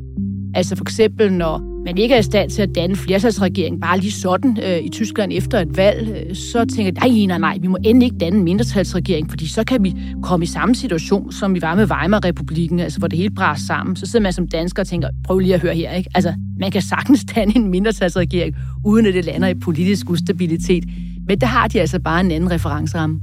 Altså 0.55 0.75
for 0.75 0.83
eksempel, 0.83 1.33
når 1.33 1.70
man 1.85 1.97
ikke 1.97 2.15
er 2.15 2.19
i 2.19 2.23
stand 2.23 2.49
til 2.49 2.61
at 2.61 2.75
danne 2.75 2.95
flertalsregering 2.95 3.81
bare 3.81 3.99
lige 3.99 4.11
sådan 4.11 4.57
øh, 4.63 4.77
i 4.77 4.89
Tyskland 4.89 5.31
efter 5.33 5.59
et 5.59 5.77
valg, 5.77 6.09
øh, 6.09 6.35
så 6.35 6.65
tænker 6.65 6.83
jeg, 6.83 7.09
nej, 7.09 7.25
nej, 7.25 7.37
nej, 7.37 7.57
vi 7.61 7.67
må 7.67 7.77
endelig 7.83 8.05
ikke 8.05 8.17
danne 8.17 8.37
en 8.37 8.43
mindretalsregering, 8.43 9.29
fordi 9.29 9.47
så 9.47 9.63
kan 9.63 9.83
vi 9.83 9.95
komme 10.23 10.43
i 10.43 10.47
samme 10.47 10.75
situation, 10.75 11.31
som 11.31 11.55
vi 11.55 11.61
var 11.61 11.75
med 11.75 11.91
Weimar-republiken, 11.91 12.79
altså 12.79 12.99
hvor 12.99 13.07
det 13.07 13.17
hele 13.17 13.35
brænder 13.35 13.59
sammen. 13.67 13.95
Så 13.95 14.05
sidder 14.05 14.23
man 14.23 14.33
som 14.33 14.47
dansker 14.47 14.83
og 14.83 14.87
tænker, 14.87 15.09
prøv 15.23 15.39
lige 15.39 15.53
at 15.53 15.61
høre 15.61 15.75
her, 15.75 15.91
ikke? 15.91 16.09
Altså, 16.15 16.33
man 16.59 16.71
kan 16.71 16.81
sagtens 16.81 17.25
danne 17.35 17.55
en 17.55 17.67
mindretalsregering, 17.67 18.55
uden 18.85 19.05
at 19.05 19.13
det 19.13 19.25
lander 19.25 19.47
i 19.47 19.53
politisk 19.53 20.09
ustabilitet. 20.09 20.83
Men 21.27 21.41
der 21.41 21.47
har 21.47 21.67
de 21.67 21.81
altså 21.81 21.99
bare 21.99 22.21
en 22.21 22.31
anden 22.31 22.51
referenceramme. 22.51 23.19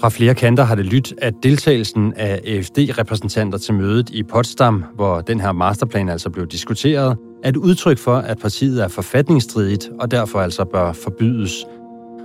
Fra 0.00 0.08
flere 0.08 0.34
kanter 0.34 0.64
har 0.64 0.74
det 0.74 0.86
lyttet, 0.86 1.18
at 1.18 1.34
deltagelsen 1.42 2.14
af 2.16 2.40
AFD-repræsentanter 2.46 3.58
til 3.58 3.74
mødet 3.74 4.10
i 4.10 4.22
Potsdam, 4.22 4.84
hvor 4.94 5.20
den 5.20 5.40
her 5.40 5.52
masterplan 5.52 6.08
altså 6.08 6.30
blev 6.30 6.46
diskuteret, 6.46 7.16
er 7.44 7.48
et 7.48 7.56
udtryk 7.56 7.98
for, 7.98 8.16
at 8.16 8.38
partiet 8.38 8.82
er 8.82 8.88
forfatningsstridigt 8.88 9.90
og 9.98 10.10
derfor 10.10 10.40
altså 10.40 10.64
bør 10.64 10.92
forbydes. 10.92 11.66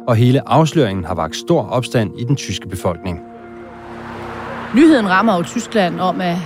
Og 0.08 0.15
hele 0.15 0.50
afsløringen 0.50 1.05
har 1.05 1.15
vagt 1.15 1.36
stor 1.36 1.67
opstand 1.67 2.20
i 2.20 2.24
den 2.24 2.36
tyske 2.36 2.67
befolkning. 2.67 3.20
Nyheden 4.75 5.10
rammer 5.10 5.38
jo 5.38 5.44
Tyskland 5.44 6.00
om, 6.00 6.22
at 6.22 6.38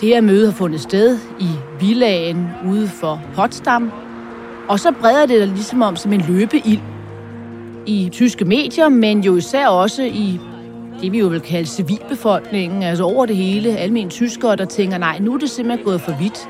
det 0.00 0.08
her 0.08 0.20
møde 0.20 0.46
har 0.46 0.52
fundet 0.52 0.80
sted 0.80 1.18
i 1.40 1.50
villagen 1.80 2.48
ude 2.68 2.88
for 2.88 3.22
Potsdam. 3.34 3.92
Og 4.68 4.80
så 4.80 4.92
breder 5.00 5.26
det 5.26 5.48
ligesom 5.48 5.82
om 5.82 5.96
som 5.96 6.12
en 6.12 6.20
løbeild 6.20 6.80
i 7.86 8.08
tyske 8.12 8.44
medier, 8.44 8.88
men 8.88 9.20
jo 9.20 9.36
især 9.36 9.66
også 9.66 10.02
i 10.02 10.40
det, 11.00 11.12
vi 11.12 11.18
jo 11.18 11.26
vil 11.26 11.40
kalde 11.40 11.66
civilbefolkningen, 11.66 12.82
altså 12.82 13.04
over 13.04 13.26
det 13.26 13.36
hele, 13.36 13.76
almindelige 13.76 14.10
tyskere, 14.10 14.56
der 14.56 14.64
tænker, 14.64 14.98
nej, 14.98 15.18
nu 15.18 15.34
er 15.34 15.38
det 15.38 15.50
simpelthen 15.50 15.84
gået 15.84 16.00
for 16.00 16.12
vidt. 16.12 16.48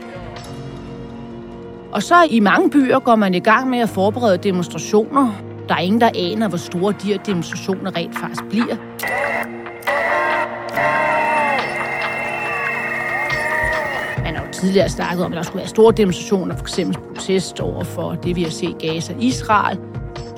Og 1.93 2.02
så 2.02 2.14
i 2.31 2.40
mange 2.40 2.71
byer 2.71 2.99
går 2.99 3.16
man 3.16 3.35
i 3.35 3.38
gang 3.38 3.71
med 3.71 3.78
at 3.78 3.88
forberede 3.88 4.38
demonstrationer. 4.38 5.33
Der 5.69 5.75
er 5.75 5.78
ingen, 5.78 6.00
der 6.00 6.11
aner, 6.14 6.49
hvor 6.49 6.59
store 6.59 6.95
de 7.02 7.07
her 7.07 7.19
demonstrationer 7.19 7.97
rent 7.97 8.19
faktisk 8.19 8.45
bliver. 8.45 8.76
Man 14.23 14.35
har 14.37 14.45
jo 14.47 14.52
tidligere 14.52 14.88
snakket 14.88 15.25
om, 15.25 15.33
at 15.33 15.37
der 15.37 15.43
skulle 15.43 15.59
være 15.59 15.69
store 15.69 15.93
demonstrationer, 15.93 16.57
for 16.57 16.62
eksempel 16.62 16.99
protest 17.14 17.61
over 17.61 17.85
for 17.85 18.11
det, 18.11 18.37
vi 18.37 18.43
har 18.43 18.50
set 18.50 18.78
Gaza 18.78 19.14
Israel. 19.21 19.78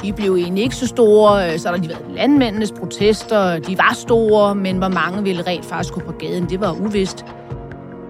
De 0.02 0.12
blev 0.12 0.35
egentlig 0.35 0.64
ikke 0.64 0.76
så 0.76 0.87
store. 0.87 1.52
Øh, 1.52 1.59
så 1.59 1.69
har 1.69 1.75
der 1.76 1.83
lige 1.83 1.90
været 1.90 2.17
landmændenes 2.17 2.73
protester. 2.73 3.59
De 3.59 3.78
var 3.78 3.95
store, 3.95 4.55
men 4.55 4.78
hvor 4.78 4.88
mange 4.88 5.23
ville 5.23 5.43
rent 5.47 5.64
faktisk 5.64 5.95
gå 5.95 6.00
på 6.00 6.12
gaden, 6.12 6.50
det 6.50 6.61
var 6.61 6.73
uvist. 6.73 7.25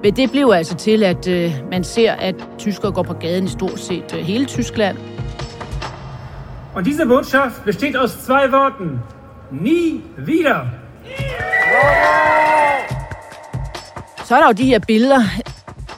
Men 0.03 0.17
det 0.17 0.31
blev 0.31 0.53
altså 0.55 0.75
til, 0.75 1.03
at 1.05 1.29
øh, 1.29 1.53
man 1.71 1.85
ser, 1.85 2.13
at 2.13 2.35
tyskere 2.59 2.93
går 2.93 3.03
på 3.03 3.15
gaden 3.15 3.45
i 3.45 3.49
stort 3.49 3.81
set 3.81 4.15
øh, 4.15 4.21
hele 4.21 4.45
Tyskland. 4.45 4.97
Og 6.75 6.85
diese 6.85 7.07
Botschaft 7.07 7.65
besteht 7.65 7.97
aus 7.97 8.11
zwei 8.11 8.51
Worten. 8.53 9.01
Nie 9.51 10.01
wieder. 10.27 10.67
Så 14.25 14.35
er 14.35 14.41
der 14.41 14.47
jo 14.47 14.53
de 14.53 14.65
her 14.65 14.79
billeder 14.79 15.23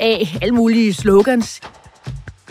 af 0.00 0.38
alle 0.42 0.54
mulige 0.54 0.94
slogans. 0.94 1.60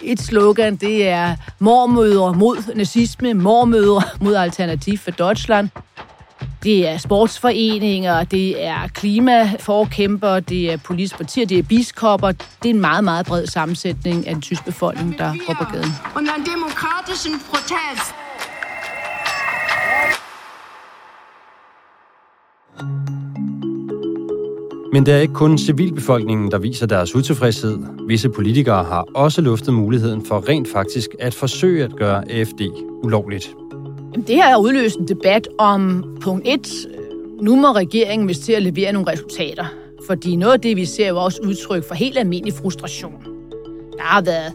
Et 0.04 0.22
slogan, 0.22 0.76
det 0.76 1.08
er 1.08 1.36
mormødre 1.60 2.34
mod 2.34 2.76
nazisme, 2.76 3.34
mormødre 3.34 4.02
mod 4.26 4.36
Alternativ 4.36 4.98
for 4.98 5.12
Deutschland. 5.12 5.70
Det 6.64 6.88
er 6.88 6.98
sportsforeninger, 6.98 8.24
det 8.24 8.66
er 8.66 8.88
klimaforkæmper, 8.88 10.40
det 10.40 10.74
er 10.74 10.78
politiske 10.78 11.18
partier, 11.18 11.46
det 11.46 11.60
er 11.60 11.64
biskopper. 11.64 12.32
Det 12.32 12.70
er 12.70 12.70
en 12.70 12.82
meget, 12.82 13.04
meget 13.04 13.26
bred 13.26 13.48
sammensætning 13.48 14.28
af 14.28 14.34
den 14.34 14.42
tyske 14.42 14.66
befolkning, 14.66 15.18
der 15.18 15.34
råber 15.50 15.72
gaden. 15.74 15.94
Und 16.16 16.28
en 16.38 16.46
demokratischen 16.46 17.34
Protest. 17.50 18.19
Men 24.94 25.06
det 25.06 25.14
er 25.14 25.18
ikke 25.18 25.34
kun 25.34 25.58
civilbefolkningen, 25.58 26.52
der 26.52 26.58
viser 26.58 26.86
deres 26.86 27.16
utilfredshed. 27.16 27.78
Visse 28.08 28.30
politikere 28.30 28.84
har 28.84 29.06
også 29.14 29.42
luftet 29.42 29.74
muligheden 29.74 30.26
for 30.26 30.50
rent 30.50 30.68
faktisk 30.68 31.10
at 31.20 31.34
forsøge 31.34 31.84
at 31.84 31.96
gøre 31.96 32.32
AFD 32.32 32.62
ulovligt. 33.04 33.56
Det 34.28 34.36
her 34.36 34.50
har 34.50 34.58
udløst 34.58 34.98
en 34.98 35.08
debat 35.08 35.48
om 35.58 36.06
punkt 36.22 36.48
1. 36.48 36.68
Øh, 36.90 37.46
nu 37.46 37.56
må 37.56 37.72
regeringen 37.72 38.28
vist 38.28 38.44
til 38.44 38.54
at 38.54 38.64
levere 38.64 38.92
nogle 38.92 39.12
resultater. 39.12 39.66
Fordi 40.08 40.36
noget 40.36 40.54
af 40.54 40.62
det, 40.62 40.78
vi 40.78 40.86
ser, 40.86 41.06
er 41.06 41.10
jo 41.10 41.18
også 41.18 41.40
udtryk 41.44 41.88
for 41.88 41.96
helt 41.96 42.18
almindelig 42.18 42.54
frustration. 42.54 43.24
Der 43.98 44.04
har 44.04 44.22
været 44.22 44.54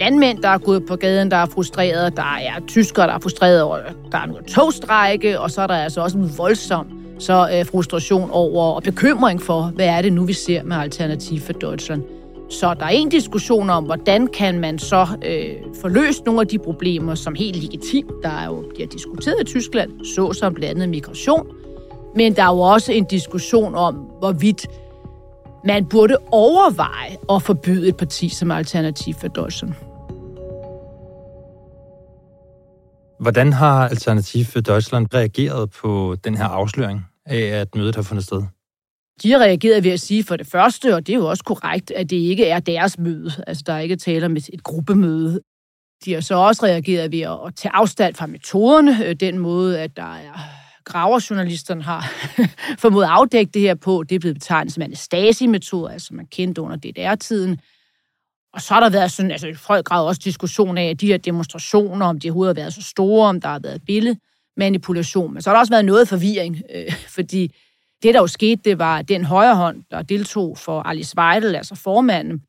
landmænd, 0.00 0.42
der 0.42 0.48
er 0.48 0.58
gået 0.58 0.86
på 0.86 0.96
gaden, 0.96 1.30
der 1.30 1.36
er 1.36 1.46
frustreret. 1.46 2.16
Der 2.16 2.36
er 2.36 2.60
tyskere, 2.68 3.06
der 3.06 3.12
er 3.12 3.18
frustreret 3.18 3.62
over, 3.62 3.78
der 4.12 4.18
er 4.18 4.26
noget 4.26 4.44
togstrække. 4.46 5.40
Og 5.40 5.50
så 5.50 5.62
er 5.62 5.66
der 5.66 5.74
altså 5.74 6.00
også 6.00 6.18
en 6.18 6.30
voldsom 6.38 7.01
så 7.22 7.50
øh, 7.52 7.66
frustration 7.66 8.30
over 8.30 8.74
og 8.74 8.82
bekymring 8.82 9.42
for, 9.42 9.62
hvad 9.62 9.86
er 9.86 10.02
det 10.02 10.12
nu, 10.12 10.24
vi 10.24 10.32
ser 10.32 10.62
med 10.62 10.76
Alternativ 10.76 11.40
for 11.40 11.52
Deutschland. 11.52 12.02
Så 12.50 12.74
der 12.74 12.84
er 12.84 12.90
en 12.90 13.08
diskussion 13.08 13.70
om, 13.70 13.84
hvordan 13.84 14.26
kan 14.26 14.60
man 14.60 14.78
så 14.78 15.06
øh, 15.24 15.74
få 15.80 15.88
løst 15.88 16.26
nogle 16.26 16.40
af 16.40 16.46
de 16.46 16.58
problemer, 16.58 17.14
som 17.14 17.34
helt 17.34 17.56
legitimt, 17.56 18.10
der 18.22 18.28
er 18.28 18.46
jo 18.46 18.64
bliver 18.74 18.88
diskuteret 18.88 19.40
i 19.40 19.44
Tyskland, 19.44 20.04
såsom 20.16 20.54
blandt 20.54 20.70
andet 20.70 20.88
migration. 20.88 21.46
Men 22.16 22.36
der 22.36 22.42
er 22.42 22.54
jo 22.54 22.60
også 22.60 22.92
en 22.92 23.04
diskussion 23.04 23.74
om, 23.74 23.94
hvorvidt 23.94 24.66
man 25.64 25.86
burde 25.86 26.16
overveje 26.30 27.16
at 27.30 27.42
forbyde 27.42 27.88
et 27.88 27.96
parti 27.96 28.28
som 28.28 28.50
alternativ 28.50 29.14
for 29.20 29.28
Deutschland. 29.28 29.72
Hvordan 33.20 33.52
har 33.52 33.88
Alternativ 33.88 34.44
for 34.44 34.60
Deutschland 34.60 35.06
reageret 35.14 35.70
på 35.70 36.16
den 36.24 36.34
her 36.34 36.44
afsløring 36.44 37.11
af, 37.26 37.60
at 37.60 37.74
mødet 37.74 37.94
har 37.94 38.02
fundet 38.02 38.24
sted? 38.24 38.42
De 39.22 39.30
har 39.30 39.38
reageret 39.38 39.84
ved 39.84 39.90
at 39.90 40.00
sige 40.00 40.24
for 40.24 40.36
det 40.36 40.46
første, 40.46 40.94
og 40.94 41.06
det 41.06 41.12
er 41.12 41.16
jo 41.16 41.28
også 41.28 41.44
korrekt, 41.44 41.90
at 41.90 42.10
det 42.10 42.16
ikke 42.16 42.46
er 42.46 42.60
deres 42.60 42.98
møde. 42.98 43.30
Altså, 43.46 43.62
der 43.66 43.72
er 43.72 43.80
ikke 43.80 43.96
tale 43.96 44.26
om 44.26 44.36
et, 44.36 44.50
et 44.52 44.62
gruppemøde. 44.62 45.40
De 46.04 46.12
har 46.12 46.20
så 46.20 46.34
også 46.34 46.62
reageret 46.66 47.12
ved 47.12 47.20
at 47.20 47.54
tage 47.56 47.72
afstand 47.74 48.14
fra 48.14 48.26
metoderne, 48.26 49.06
øh, 49.06 49.14
den 49.14 49.38
måde, 49.38 49.80
at 49.80 49.96
der 49.96 50.14
er 50.14 50.38
graverjournalisterne 50.84 51.82
har 51.82 52.12
formået 52.82 53.04
at 53.04 53.10
afdække 53.10 53.50
det 53.54 53.62
her 53.62 53.74
på. 53.74 54.04
Det 54.08 54.14
er 54.14 54.18
blevet 54.18 54.36
betegnet 54.36 54.72
som 54.72 54.82
Anastasi-metode, 54.82 55.92
altså 55.92 56.14
man 56.14 56.26
kendte 56.26 56.60
under 56.60 56.76
DDR-tiden. 56.76 57.60
Og 58.54 58.60
så 58.60 58.74
har 58.74 58.80
der 58.80 58.90
været 58.90 59.12
sådan, 59.12 59.30
altså 59.30 59.46
i 59.46 59.54
høj 59.68 59.82
grad 59.82 60.06
også 60.06 60.20
diskussion 60.24 60.78
af 60.78 60.90
at 60.90 61.00
de 61.00 61.06
her 61.06 61.16
demonstrationer, 61.16 62.06
om 62.06 62.20
de 62.20 62.28
overhovedet 62.28 62.56
har 62.56 62.62
været 62.62 62.74
så 62.74 62.82
store, 62.82 63.28
om 63.28 63.40
der 63.40 63.48
har 63.48 63.58
været 63.58 63.82
manipulation. 64.56 65.32
Men 65.32 65.42
så 65.42 65.50
har 65.50 65.54
der 65.54 65.60
også 65.60 65.72
været 65.72 65.84
noget 65.84 66.08
forvirring, 66.08 66.62
øh, 66.74 66.92
fordi 67.16 67.54
det, 68.02 68.14
der 68.14 68.20
jo 68.20 68.26
skete, 68.26 68.62
det 68.64 68.78
var 68.78 69.02
den 69.02 69.24
højre 69.24 69.56
hånd, 69.56 69.82
der 69.90 70.02
deltog 70.02 70.58
for 70.58 70.82
Alice 70.82 71.18
Weidel, 71.18 71.54
altså 71.54 71.74
formanden. 71.74 72.42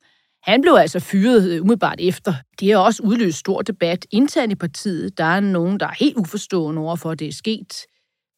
Han 0.43 0.61
blev 0.61 0.73
altså 0.73 0.99
fyret 0.99 1.51
øh, 1.51 1.61
umiddelbart 1.61 1.99
efter. 1.99 2.33
Det 2.59 2.71
har 2.71 2.77
også 2.77 3.03
udløst 3.03 3.37
stor 3.37 3.61
debat 3.61 4.05
internt 4.11 4.51
i 4.51 4.55
partiet. 4.55 5.17
Der 5.17 5.23
er 5.23 5.39
nogen, 5.39 5.79
der 5.79 5.87
er 5.87 5.93
helt 5.99 6.17
uforstående 6.17 6.81
over 6.81 6.95
for, 6.95 7.11
at 7.11 7.19
det 7.19 7.27
er 7.27 7.33
sket. 7.33 7.73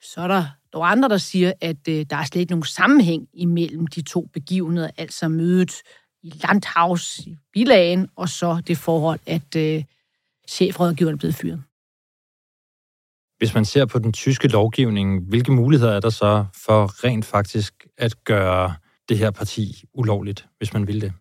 Så 0.02 0.22
er 0.22 0.28
der 0.28 0.46
dog 0.74 0.92
andre, 0.92 1.10
der 1.10 1.18
siger, 1.18 1.54
at 1.62 1.88
øh, 1.90 2.06
der 2.10 2.16
er 2.16 2.24
slet 2.24 2.42
ikke 2.42 2.52
nogen 2.52 2.64
sammenhæng 2.64 3.28
imellem 3.34 3.88
de 3.88 4.02
to 4.02 4.30
begivenheder, 4.34 4.90
altså 4.98 5.28
mødet 5.28 5.74
i 6.24 6.34
Landhaus 6.44 7.20
i 7.20 7.38
Bilagen, 7.54 8.08
og 8.16 8.30
så 8.30 8.62
det 8.68 8.78
forhold, 8.78 9.20
at 9.26 9.56
øh, 9.58 9.84
chefrådgiveren 10.50 11.14
er 11.14 11.18
blevet 11.18 11.36
fyret. 11.36 11.64
Hvis 13.38 13.54
man 13.54 13.66
ser 13.66 13.86
på 13.86 14.00
den 14.00 14.14
tyske 14.14 14.48
lovgivning, 14.48 15.24
hvilke 15.30 15.52
muligheder 15.52 15.94
er 15.94 16.00
der 16.00 16.10
så 16.10 16.46
for 16.66 17.04
rent 17.04 17.26
faktisk 17.26 17.88
at 17.98 18.24
gøre 18.24 18.74
det 19.10 19.18
her 19.18 19.32
parti 19.32 19.84
ulovligt, 19.94 20.46
hvis 20.58 20.74
man 20.74 20.88
vil 20.88 21.02
det? 21.02 21.14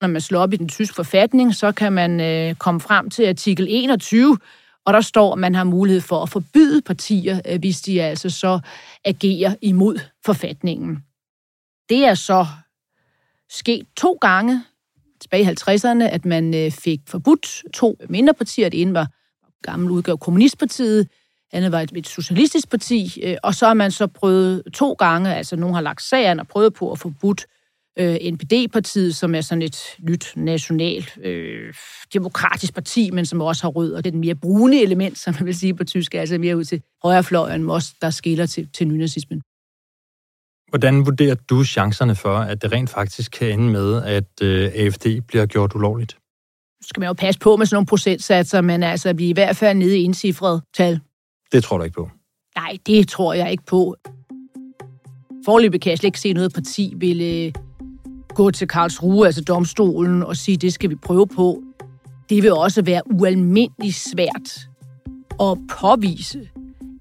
Når 0.00 0.08
man 0.08 0.20
slår 0.20 0.40
op 0.40 0.52
i 0.52 0.56
den 0.56 0.68
tyske 0.68 0.94
forfatning, 0.94 1.54
så 1.54 1.72
kan 1.72 1.92
man 1.92 2.20
øh, 2.20 2.54
komme 2.54 2.80
frem 2.80 3.10
til 3.10 3.28
artikel 3.28 3.66
21, 3.70 4.38
og 4.84 4.92
der 4.92 5.00
står, 5.00 5.32
at 5.32 5.38
man 5.38 5.54
har 5.54 5.64
mulighed 5.64 6.00
for 6.00 6.22
at 6.22 6.28
forbyde 6.28 6.82
partier, 6.82 7.40
øh, 7.48 7.58
hvis 7.58 7.80
de 7.80 8.02
altså 8.02 8.30
så 8.30 8.60
agerer 9.04 9.54
imod 9.62 9.98
forfatningen. 10.24 11.04
Det 11.88 12.04
er 12.04 12.14
så 12.14 12.46
sket 13.50 13.86
to 13.96 14.18
gange 14.20 14.64
tilbage 15.20 15.42
i 15.42 15.46
50'erne, 15.46 16.04
at 16.04 16.24
man 16.24 16.54
øh, 16.54 16.70
fik 16.70 17.00
forbudt 17.08 17.62
to 17.74 17.96
mindre 18.08 18.34
partier. 18.34 18.68
Det 18.68 18.80
ene 18.80 18.94
var 18.94 19.08
gammel 19.62 19.90
udgave 19.90 20.18
Kommunistpartiet, 20.18 21.08
andet 21.52 21.72
var 21.72 21.80
et, 21.80 21.92
et 21.94 22.08
socialistisk 22.08 22.70
parti, 22.70 23.20
øh, 23.22 23.36
og 23.42 23.54
så 23.54 23.66
har 23.66 23.74
man 23.74 23.90
så 23.90 24.06
prøvet 24.06 24.62
to 24.74 24.92
gange, 24.92 25.34
altså 25.34 25.56
nogen 25.56 25.74
har 25.74 25.82
lagt 25.82 26.02
sagen 26.02 26.40
og 26.40 26.48
prøvet 26.48 26.74
på 26.74 26.92
at 26.92 26.98
forbudt 26.98 27.46
øh, 27.98 28.16
NPD-partiet, 28.32 29.16
som 29.16 29.34
er 29.34 29.40
sådan 29.40 29.62
et 29.62 29.78
nyt 29.98 30.32
national 30.36 31.06
øh, 31.22 31.74
demokratisk 32.12 32.74
parti, 32.74 33.10
men 33.10 33.26
som 33.26 33.40
også 33.40 33.62
har 33.62 33.68
rød, 33.68 33.92
og 33.92 34.04
det 34.04 34.10
er 34.10 34.12
den 34.12 34.20
mere 34.20 34.34
brune 34.34 34.82
element, 34.82 35.18
som 35.18 35.34
man 35.38 35.46
vil 35.46 35.58
sige 35.58 35.74
på 35.74 35.84
tysk, 35.84 36.14
altså 36.14 36.38
mere 36.38 36.56
ud 36.56 36.64
til 36.64 36.82
højrefløjen, 37.02 37.70
også 37.70 37.94
der 38.02 38.10
skiller 38.10 38.46
til, 38.46 38.68
til 38.74 38.88
nynazismen. 38.88 39.42
Hvordan 40.68 41.06
vurderer 41.06 41.34
du 41.34 41.64
chancerne 41.64 42.14
for, 42.14 42.38
at 42.38 42.62
det 42.62 42.72
rent 42.72 42.90
faktisk 42.90 43.30
kan 43.30 43.52
ende 43.52 43.72
med, 43.72 44.02
at 44.02 44.42
øh, 44.42 44.70
AFD 44.74 45.06
bliver 45.28 45.46
gjort 45.46 45.74
ulovligt? 45.74 46.16
Skal 46.82 47.00
man 47.00 47.06
jo 47.06 47.12
passe 47.12 47.40
på 47.40 47.56
med 47.56 47.66
sådan 47.66 47.76
nogle 47.76 47.86
procentsatser, 47.86 48.60
men 48.60 48.82
altså 48.82 49.08
er 49.08 49.14
i 49.18 49.32
hvert 49.32 49.56
fald 49.56 49.78
nede 49.78 49.98
i 49.98 50.02
indcifret 50.02 50.62
tal. 50.74 51.00
Det 51.52 51.64
tror 51.64 51.78
du 51.78 51.84
ikke 51.84 51.94
på? 51.94 52.10
Nej, 52.56 52.76
det 52.86 53.08
tror 53.08 53.34
jeg 53.34 53.50
ikke 53.50 53.64
på. 53.66 53.96
Forløbig 55.44 55.80
kan 55.80 55.90
jeg 55.90 55.98
slet 55.98 56.08
ikke 56.08 56.20
se 56.20 56.32
noget 56.32 56.52
parti 56.54 56.92
ville 56.96 57.24
øh, 57.24 57.52
gå 58.34 58.50
til 58.50 58.68
Karlsruhe, 58.68 59.26
altså 59.26 59.44
domstolen, 59.44 60.22
og 60.22 60.36
sige, 60.36 60.56
det 60.56 60.72
skal 60.72 60.90
vi 60.90 60.94
prøve 60.94 61.26
på. 61.26 61.62
Det 62.30 62.42
vil 62.42 62.52
også 62.52 62.82
være 62.82 63.02
ualmindeligt 63.06 63.96
svært 63.96 64.60
at 65.40 65.58
påvise, 65.80 66.48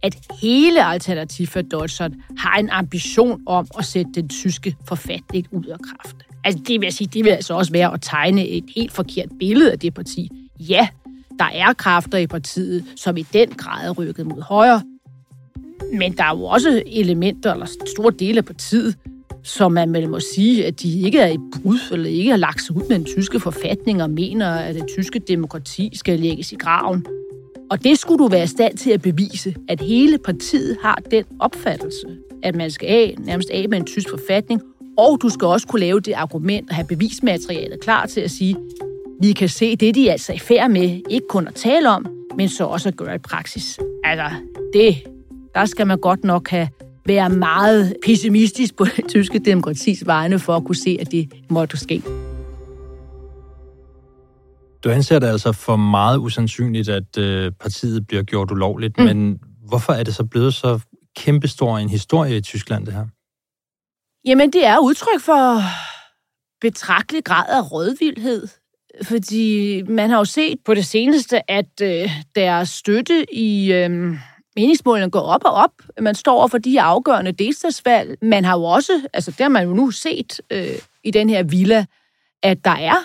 at 0.04 0.18
hele 0.42 0.86
Alternativ 0.86 1.48
for 1.48 1.62
Deutschland 1.62 2.14
har 2.38 2.58
en 2.58 2.70
ambition 2.70 3.42
om 3.46 3.68
at 3.78 3.86
sætte 3.86 4.12
den 4.16 4.30
tyske 4.30 4.76
forfatning 4.88 5.48
ud 5.52 5.66
af 5.66 5.78
kraft. 5.80 6.16
Altså 6.44 6.64
det 6.68 6.82
vil 6.82 6.86
jeg 6.86 6.94
sige, 6.94 7.08
det 7.08 7.26
vil 7.26 7.30
altså 7.30 7.54
også 7.54 7.72
være 7.72 7.94
at 7.94 8.02
tegne 8.02 8.48
et 8.48 8.66
helt 8.76 8.92
forkert 8.92 9.30
billede 9.40 9.72
af 9.72 9.80
det 9.80 9.94
parti. 9.94 10.30
Ja, 10.60 10.88
der 11.40 11.50
er 11.54 11.74
kræfter 11.74 12.18
i 12.18 12.28
partiet, 12.28 12.86
som 12.96 13.18
i 13.18 13.22
den 13.22 13.50
grad 13.50 13.88
er 13.88 13.92
rykket 13.92 14.26
mod 14.28 14.42
højre. 14.42 14.82
Men 15.94 16.18
der 16.18 16.24
er 16.24 16.38
jo 16.38 16.44
også 16.44 16.84
elementer, 16.86 17.54
eller 17.54 17.66
store 17.86 18.14
dele 18.20 18.38
af 18.38 18.46
partiet, 18.46 18.96
som 19.44 19.72
man 19.72 19.94
vel 19.94 20.10
må 20.10 20.20
sige, 20.36 20.66
at 20.66 20.82
de 20.82 21.02
ikke 21.02 21.20
er 21.20 21.28
i 21.28 21.38
brud, 21.62 21.80
eller 21.92 22.10
ikke 22.10 22.30
har 22.30 22.38
lagt 22.38 22.62
sig 22.62 22.76
ud 22.76 22.82
med 22.90 22.98
den 22.98 23.06
tyske 23.06 23.40
forfatning 23.40 24.04
og 24.04 24.10
mener, 24.10 24.50
at 24.50 24.76
det 24.76 24.86
tyske 24.88 25.20
demokrati 25.20 25.92
skal 25.94 26.20
lægges 26.20 26.52
i 26.52 26.56
graven. 26.56 27.06
Og 27.72 27.84
det 27.84 28.00
skulle 28.00 28.24
du 28.24 28.28
være 28.28 28.44
i 28.44 28.48
stand 28.48 28.78
til 28.78 28.92
at 28.92 29.02
bevise, 29.02 29.56
at 29.68 29.82
hele 29.82 30.18
partiet 30.18 30.78
har 30.84 31.02
den 31.12 31.24
opfattelse, 31.40 32.08
at 32.44 32.56
man 32.56 32.72
skal 32.72 32.88
af, 32.88 33.16
nærmest 33.20 33.50
af 33.50 33.70
med 33.70 33.78
en 33.78 33.86
tysk 33.86 34.10
forfatning, 34.10 34.62
og 34.98 35.20
du 35.22 35.30
skal 35.30 35.46
også 35.46 35.68
kunne 35.68 35.80
lave 35.80 36.00
det 36.00 36.14
argument 36.14 36.70
og 36.70 36.76
have 36.76 36.88
bevismaterialet 36.88 37.80
klar 37.82 38.06
til 38.06 38.22
at 38.22 38.32
sige, 38.32 38.56
vi 39.22 39.34
kan 39.34 39.50
se 39.50 39.76
det, 39.76 39.96
de 39.96 40.08
er 40.08 40.12
altså 40.12 40.34
i 40.34 40.40
færd 40.40 40.70
med, 40.72 41.02
ikke 41.10 41.26
kun 41.30 41.48
at 41.48 41.56
tale 41.56 41.90
om, 41.90 42.06
men 42.38 42.50
så 42.50 42.66
også 42.66 42.90
at 42.90 42.98
gøre 42.98 43.16
i 43.16 43.18
praksis. 43.18 43.80
Altså, 44.04 44.30
det, 44.74 45.04
der 45.56 45.66
skal 45.66 45.88
man 45.88 45.98
godt 45.98 46.24
nok 46.24 46.50
have 46.50 46.68
være 47.06 47.30
meget 47.30 47.96
pessimistisk 48.06 48.76
på 48.78 48.86
det 48.96 49.06
tyske 49.08 49.40
demokratis 49.40 50.06
vegne 50.06 50.40
for 50.40 50.56
at 50.56 50.66
kunne 50.66 50.76
se, 50.76 50.98
at 51.02 51.12
det 51.12 51.30
måtte 51.50 51.78
ske. 51.78 52.02
Du 54.84 54.90
anser 54.90 55.20
det 55.20 55.28
altså 55.28 55.52
for 55.52 55.76
meget 55.76 56.18
usandsynligt, 56.18 56.90
at 56.90 57.18
øh, 57.18 57.52
partiet 57.52 58.08
bliver 58.08 58.24
gjort 58.24 58.52
ulovligt, 58.52 58.98
mm. 58.98 59.04
men 59.04 59.40
hvorfor 59.68 59.94
er 59.94 60.04
det 60.04 60.16
så 60.16 60.24
blevet 60.24 60.54
så 60.54 60.80
kæmpestor 61.18 61.78
en 61.78 61.90
historie 61.90 62.38
i 62.38 62.42
Tyskland, 62.42 62.86
det 62.86 62.94
her? 62.94 63.06
Jamen, 64.26 64.54
det 64.54 64.66
er 64.66 64.80
udtryk 64.80 65.22
for 65.22 65.62
betragtelig 66.62 67.24
grad 67.24 67.46
af 67.50 67.72
rådvildhed. 67.72 68.48
Fordi 69.04 69.82
man 69.82 70.10
har 70.10 70.18
jo 70.18 70.26
set 70.26 70.60
på 70.66 70.74
det 70.74 70.86
seneste, 70.86 71.52
at 71.52 71.82
øh, 71.82 72.12
deres 72.36 72.70
støtte 72.70 73.36
i 73.36 73.74
øh, 73.74 73.90
meningsmålene 74.56 75.12
går 75.12 75.20
op 75.20 75.42
og 75.46 75.52
op. 75.52 75.72
Man 76.02 76.16
står 76.16 76.38
over 76.38 76.48
for 76.48 76.58
de 76.58 76.72
her 76.72 76.84
afgørende 76.84 77.32
delstatsvalg. 77.32 78.18
Man 78.22 78.46
har 78.46 78.58
jo 78.58 78.64
også, 78.64 79.02
altså 79.14 79.32
det 79.32 79.40
har 79.40 79.50
man 79.50 79.68
jo 79.68 79.74
nu 79.74 79.92
set 79.92 80.42
øh, 80.52 80.76
i 81.04 81.12
den 81.12 81.30
her 81.30 81.44
villa, 81.44 81.86
at 82.44 82.66
der 82.66 82.76
er 82.76 82.96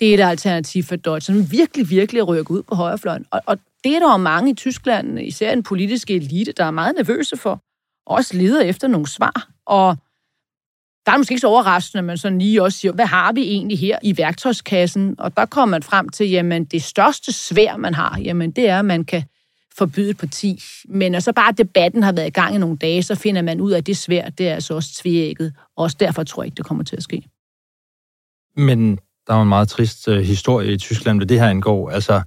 det 0.00 0.10
er 0.10 0.14
et 0.14 0.30
alternativ 0.30 0.82
for 0.82 0.96
Deutschland, 0.96 1.42
som 1.42 1.52
virkelig, 1.52 1.90
virkelig 1.90 2.28
rykker 2.28 2.54
ud 2.54 2.62
på 2.62 2.74
højrefløjen. 2.74 3.26
Og, 3.30 3.40
og 3.46 3.58
det 3.84 3.94
er 3.94 3.98
der 3.98 4.12
jo 4.12 4.16
mange 4.16 4.50
i 4.50 4.54
Tyskland, 4.54 5.20
især 5.20 5.52
en 5.52 5.62
politisk 5.62 6.10
elite, 6.10 6.52
der 6.52 6.64
er 6.64 6.70
meget 6.70 6.94
nervøse 6.96 7.36
for, 7.36 7.62
og 8.06 8.16
også 8.16 8.36
leder 8.36 8.62
efter 8.62 8.88
nogle 8.88 9.06
svar. 9.08 9.48
Og 9.66 9.96
der 11.10 11.14
er 11.14 11.18
måske 11.18 11.32
ikke 11.32 11.40
så 11.40 11.46
overraskende, 11.46 11.98
at 11.98 12.04
man 12.04 12.18
sådan 12.18 12.38
lige 12.38 12.62
også 12.62 12.78
siger, 12.78 12.92
hvad 12.92 13.06
har 13.06 13.32
vi 13.32 13.42
egentlig 13.42 13.78
her 13.78 13.98
i 14.02 14.16
værktøjskassen? 14.16 15.14
Og 15.18 15.36
der 15.36 15.46
kommer 15.46 15.70
man 15.70 15.82
frem 15.82 16.08
til, 16.08 16.30
jamen 16.30 16.64
det 16.64 16.82
største 16.82 17.32
svær, 17.32 17.76
man 17.76 17.94
har, 17.94 18.18
jamen 18.24 18.50
det 18.50 18.68
er, 18.68 18.78
at 18.78 18.84
man 18.84 19.04
kan 19.04 19.24
forbyde 19.78 20.10
et 20.10 20.18
parti. 20.18 20.62
Men 20.88 21.12
når 21.12 21.20
så 21.20 21.32
bare 21.32 21.52
debatten 21.52 22.02
har 22.02 22.12
været 22.12 22.26
i 22.26 22.30
gang 22.30 22.54
i 22.54 22.58
nogle 22.58 22.76
dage, 22.76 23.02
så 23.02 23.14
finder 23.14 23.42
man 23.42 23.60
ud 23.60 23.70
af, 23.70 23.78
at 23.78 23.86
det 23.86 23.96
svær, 23.96 24.28
det 24.28 24.48
er 24.48 24.54
altså 24.54 24.74
også 24.74 24.90
tvækket. 25.02 25.52
Også 25.76 25.96
derfor 26.00 26.22
tror 26.22 26.42
jeg 26.42 26.46
ikke, 26.46 26.56
det 26.56 26.64
kommer 26.64 26.84
til 26.84 26.96
at 26.96 27.02
ske. 27.02 27.22
Men 28.56 28.98
der 29.26 29.34
er 29.34 29.42
en 29.42 29.48
meget 29.48 29.68
trist 29.68 30.08
øh, 30.08 30.20
historie 30.20 30.72
i 30.72 30.78
Tyskland, 30.78 31.18
hvad 31.18 31.26
det 31.26 31.40
her 31.40 31.48
angår. 31.48 31.90
Altså, 31.90 32.22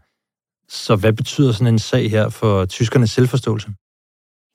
så 0.69 0.95
hvad 0.95 1.13
betyder 1.13 1.51
sådan 1.51 1.67
en 1.67 1.79
sag 1.79 2.11
her 2.11 2.29
for 2.29 2.65
tyskernes 2.65 3.11
selvforståelse? 3.11 3.69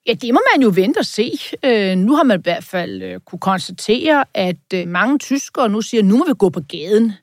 Ja, 0.09 0.13
det 0.13 0.33
må 0.33 0.39
man 0.55 0.63
jo 0.63 0.71
vente 0.75 0.97
og 0.97 1.05
se. 1.05 1.31
Øh, 1.65 1.97
nu 1.97 2.15
har 2.15 2.23
man 2.23 2.39
i 2.39 2.43
hvert 2.43 2.63
fald 2.63 3.01
øh, 3.01 3.19
kunne 3.19 3.39
konstatere, 3.39 4.25
at 4.33 4.73
øh, 4.73 4.87
mange 4.87 5.17
tyskere 5.17 5.69
nu 5.69 5.81
siger, 5.81 6.03
nu 6.03 6.17
må 6.17 6.25
vi 6.27 6.33
gå 6.39 6.49
på 6.49 6.61
gaden. 6.69 7.13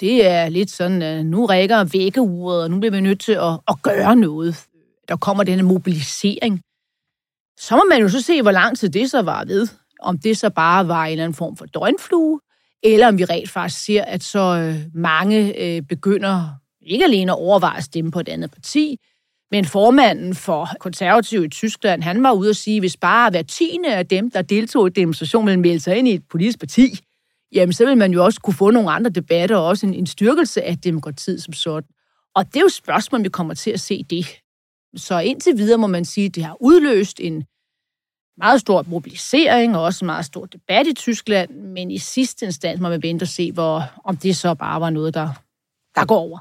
Det 0.00 0.26
er 0.26 0.48
lidt 0.48 0.70
sådan, 0.70 1.02
øh, 1.02 1.24
nu 1.24 1.46
rækker 1.46 1.84
vækkeuret, 1.84 2.62
og 2.62 2.70
nu 2.70 2.78
bliver 2.78 2.92
vi 2.92 3.00
nødt 3.00 3.20
til 3.20 3.32
at, 3.32 3.58
at 3.68 3.76
gøre 3.82 4.16
noget 4.16 4.56
der 5.08 5.16
kommer 5.16 5.44
denne 5.44 5.62
mobilisering, 5.62 6.60
så 7.58 7.76
må 7.76 7.82
man 7.90 8.00
jo 8.00 8.08
så 8.08 8.20
se, 8.20 8.42
hvor 8.42 8.50
lang 8.50 8.78
tid 8.78 8.88
det 8.88 9.10
så 9.10 9.22
var 9.22 9.44
ved. 9.44 9.68
Om 10.00 10.18
det 10.18 10.38
så 10.38 10.50
bare 10.50 10.88
var 10.88 11.04
en 11.04 11.12
eller 11.12 11.24
anden 11.24 11.36
form 11.36 11.56
for 11.56 11.66
døgnflue, 11.66 12.40
eller 12.82 13.08
om 13.08 13.18
vi 13.18 13.24
rent 13.24 13.50
faktisk 13.50 13.84
ser, 13.84 14.04
at 14.04 14.22
så 14.22 14.56
øh, 14.56 14.76
mange 14.94 15.60
øh, 15.62 15.82
begynder 15.82 16.48
ikke 16.80 17.04
alene 17.04 17.32
at 17.32 17.38
overveje 17.38 17.76
at 17.76 17.84
stemme 17.84 18.10
på 18.10 18.20
et 18.20 18.28
andet 18.28 18.50
parti, 18.50 18.96
men 19.52 19.64
formanden 19.64 20.34
for 20.34 20.68
konservative 20.80 21.44
i 21.44 21.48
Tyskland, 21.48 22.02
han 22.02 22.22
var 22.22 22.32
ude 22.32 22.50
og 22.50 22.56
sige, 22.56 22.76
at 22.76 22.82
hvis 22.82 22.96
bare 22.96 23.30
hver 23.30 23.42
tiende 23.42 23.94
af 23.96 24.06
dem, 24.06 24.30
der 24.30 24.42
deltog 24.42 24.86
i 24.86 24.90
demonstrationen, 24.90 25.46
ville 25.46 25.60
melde 25.60 25.80
sig 25.80 25.96
ind 25.96 26.08
i 26.08 26.14
et 26.14 26.28
politisk 26.30 26.58
parti, 26.58 26.98
jamen 27.52 27.72
så 27.72 27.86
vil 27.86 27.96
man 27.96 28.12
jo 28.12 28.24
også 28.24 28.40
kunne 28.40 28.54
få 28.54 28.70
nogle 28.70 28.90
andre 28.90 29.10
debatter, 29.10 29.56
og 29.56 29.66
også 29.66 29.86
en, 29.86 29.94
en 29.94 30.06
styrkelse 30.06 30.62
af 30.62 30.78
demokratiet 30.78 31.42
som 31.42 31.52
sådan. 31.52 31.88
Og 32.34 32.46
det 32.46 32.56
er 32.56 32.60
jo 32.60 32.66
et 32.66 32.72
spørgsmål, 32.72 33.24
vi 33.24 33.28
kommer 33.28 33.54
til 33.54 33.70
at 33.70 33.80
se 33.80 34.04
det. 34.10 34.26
Så 34.96 35.18
indtil 35.18 35.56
videre 35.56 35.78
må 35.78 35.86
man 35.86 36.04
sige, 36.04 36.26
at 36.26 36.34
det 36.34 36.44
har 36.44 36.56
udløst 36.60 37.20
en 37.20 37.44
meget 38.38 38.60
stor 38.60 38.84
mobilisering 38.88 39.76
og 39.76 39.82
også 39.82 40.04
en 40.04 40.06
meget 40.06 40.24
stor 40.24 40.46
debat 40.46 40.86
i 40.86 40.94
Tyskland, 40.94 41.50
men 41.50 41.90
i 41.90 41.98
sidste 41.98 42.46
instans 42.46 42.80
må 42.80 42.88
man 42.88 43.02
vente 43.02 43.22
og 43.24 43.28
se, 43.28 43.52
hvor, 43.52 43.82
om 44.04 44.16
det 44.16 44.36
så 44.36 44.54
bare 44.54 44.80
var 44.80 44.90
noget, 44.90 45.14
der, 45.14 45.28
der 45.94 46.06
går 46.06 46.18
over. 46.18 46.38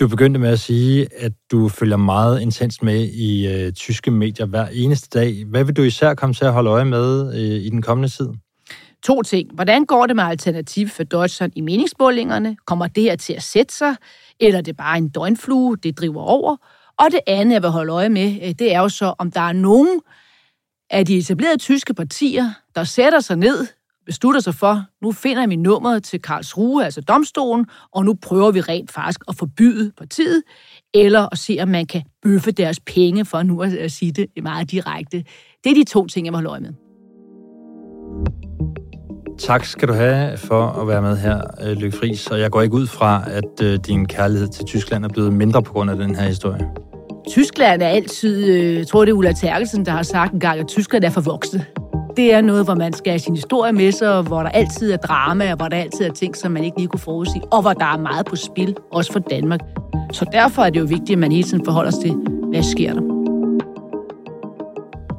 Du 0.00 0.08
begyndte 0.08 0.40
med 0.40 0.48
at 0.48 0.60
sige, 0.60 1.08
at 1.16 1.32
du 1.50 1.68
følger 1.68 1.96
meget 1.96 2.40
intens 2.40 2.82
med 2.82 3.04
i 3.04 3.48
øh, 3.48 3.72
tyske 3.72 4.10
medier 4.10 4.46
hver 4.46 4.66
eneste 4.72 5.18
dag. 5.18 5.44
Hvad 5.44 5.64
vil 5.64 5.76
du 5.76 5.82
især 5.82 6.14
komme 6.14 6.34
til 6.34 6.44
at 6.44 6.52
holde 6.52 6.70
øje 6.70 6.84
med 6.84 7.34
øh, 7.34 7.40
i 7.40 7.68
den 7.68 7.82
kommende 7.82 8.08
tid? 8.08 8.28
To 9.02 9.22
ting. 9.22 9.54
Hvordan 9.54 9.84
går 9.84 10.06
det 10.06 10.16
med 10.16 10.24
Alternativ 10.24 10.88
for 10.88 11.02
Deutschland 11.02 11.52
i 11.56 11.60
meningsmålingerne? 11.60 12.56
Kommer 12.66 12.86
det 12.86 13.02
her 13.02 13.16
til 13.16 13.32
at 13.32 13.42
sætte 13.42 13.74
sig? 13.74 13.96
Eller 14.40 14.58
er 14.58 14.62
det 14.62 14.76
bare 14.76 14.98
en 14.98 15.08
døgnflue, 15.08 15.76
det 15.76 15.98
driver 15.98 16.22
over? 16.22 16.56
Og 16.98 17.06
det 17.12 17.20
andet, 17.26 17.54
jeg 17.54 17.62
vil 17.62 17.70
holde 17.70 17.92
øje 17.92 18.08
med, 18.08 18.38
øh, 18.42 18.54
det 18.58 18.74
er 18.74 18.80
jo 18.80 18.88
så, 18.88 19.14
om 19.18 19.30
der 19.30 19.40
er 19.40 19.52
nogen 19.52 20.00
af 20.90 21.06
de 21.06 21.18
etablerede 21.18 21.58
tyske 21.58 21.94
partier, 21.94 22.50
der 22.74 22.84
sætter 22.84 23.20
sig 23.20 23.36
ned, 23.36 23.66
beslutter 24.10 24.40
sig 24.40 24.54
for, 24.54 24.82
nu 25.02 25.12
finder 25.12 25.46
vi 25.46 25.56
nummeret 25.56 26.02
til 26.02 26.22
Karlsruhe, 26.22 26.84
altså 26.84 27.00
domstolen, 27.00 27.66
og 27.92 28.04
nu 28.04 28.14
prøver 28.22 28.50
vi 28.50 28.60
rent 28.60 28.90
faktisk 28.90 29.20
at 29.28 29.36
forbyde 29.36 29.92
partiet, 29.98 30.42
eller 30.94 31.28
at 31.32 31.38
se, 31.38 31.58
om 31.62 31.68
man 31.68 31.86
kan 31.86 32.02
bøffe 32.22 32.50
deres 32.50 32.80
penge, 32.80 33.24
for 33.24 33.42
nu 33.42 33.62
at 33.62 33.92
sige 33.92 34.12
det 34.12 34.26
meget 34.42 34.70
direkte. 34.70 35.24
Det 35.64 35.70
er 35.70 35.74
de 35.74 35.84
to 35.84 36.06
ting, 36.06 36.26
jeg 36.26 36.32
vil 36.32 36.36
holde 36.36 36.50
øje 36.50 36.60
med. 36.60 36.72
Tak 39.38 39.64
skal 39.64 39.88
du 39.88 39.92
have 39.92 40.36
for 40.36 40.66
at 40.66 40.88
være 40.88 41.02
med 41.02 41.16
her, 41.16 41.40
øh, 41.62 41.76
Lykke 41.76 41.96
Friis. 41.96 42.26
Og 42.26 42.40
jeg 42.40 42.50
går 42.50 42.62
ikke 42.62 42.74
ud 42.74 42.86
fra, 42.86 43.24
at 43.26 43.62
øh, 43.62 43.78
din 43.86 44.06
kærlighed 44.06 44.48
til 44.48 44.64
Tyskland 44.64 45.04
er 45.04 45.08
blevet 45.08 45.32
mindre 45.32 45.62
på 45.62 45.72
grund 45.72 45.90
af 45.90 45.96
den 45.96 46.14
her 46.14 46.26
historie. 46.26 46.68
Tyskland 47.28 47.82
er 47.82 47.88
altid, 47.88 48.48
øh, 48.48 48.74
jeg 48.74 48.86
tror 48.86 49.04
det 49.04 49.12
er 49.12 49.16
Ulla 49.16 49.32
Terkelsen, 49.32 49.86
der 49.86 49.92
har 49.92 50.02
sagt 50.02 50.32
en 50.32 50.40
gang, 50.40 50.60
at 50.60 50.68
Tyskland 50.68 51.04
er 51.04 51.10
for 51.10 51.20
voksne. 51.20 51.66
Det 52.20 52.34
er 52.34 52.40
noget, 52.40 52.64
hvor 52.64 52.74
man 52.74 52.92
skal 52.92 53.10
have 53.10 53.18
sin 53.18 53.34
historie 53.34 53.72
med 53.72 53.92
sig, 53.92 54.22
hvor 54.22 54.42
der 54.42 54.48
altid 54.48 54.92
er 54.92 54.96
drama, 54.96 55.50
og 55.50 55.56
hvor 55.56 55.68
der 55.68 55.76
altid 55.76 56.04
er 56.04 56.12
ting, 56.12 56.36
som 56.36 56.52
man 56.52 56.64
ikke 56.64 56.76
lige 56.76 56.88
kunne 56.88 57.00
forudse, 57.00 57.40
og 57.52 57.62
hvor 57.62 57.72
der 57.72 57.84
er 57.84 57.98
meget 57.98 58.26
på 58.26 58.36
spil, 58.36 58.76
også 58.92 59.12
for 59.12 59.18
Danmark. 59.18 59.60
Så 60.12 60.24
derfor 60.32 60.62
er 60.62 60.70
det 60.70 60.80
jo 60.80 60.84
vigtigt, 60.84 61.10
at 61.10 61.18
man 61.18 61.32
hele 61.32 61.44
tiden 61.44 61.64
forholder 61.64 61.90
sig 61.90 62.00
til, 62.00 62.14
hvad 62.50 62.62
sker 62.62 62.92
der. 62.94 63.02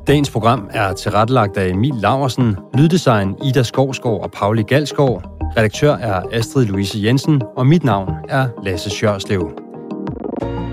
Dagens 0.07 0.29
program 0.29 0.69
er 0.73 0.93
tilrettelagt 0.93 1.57
af 1.57 1.69
Emil 1.69 1.93
Laversen, 1.95 2.57
lyddesign 2.73 3.35
Ida 3.45 3.63
Skovsgaard 3.63 4.23
og 4.23 4.31
Pauli 4.31 4.63
Galskov, 4.63 5.21
redaktør 5.57 5.95
er 5.95 6.21
Astrid 6.31 6.65
Louise 6.65 7.03
Jensen, 7.03 7.41
og 7.57 7.67
mit 7.67 7.83
navn 7.83 8.09
er 8.29 8.47
Lasse 8.63 8.89
Sjørslev. 8.89 9.51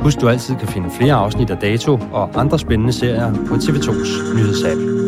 Husk, 0.03 0.21
du 0.21 0.29
altid 0.29 0.57
kan 0.57 0.69
finde 0.69 0.91
flere 0.91 1.15
afsnit 1.15 1.51
af 1.51 1.57
Dato 1.57 1.99
og 2.13 2.31
andre 2.41 2.59
spændende 2.59 2.93
serier 2.93 3.35
på 3.35 3.55
TV2's 3.55 4.35
nyhedsapp. 4.37 5.08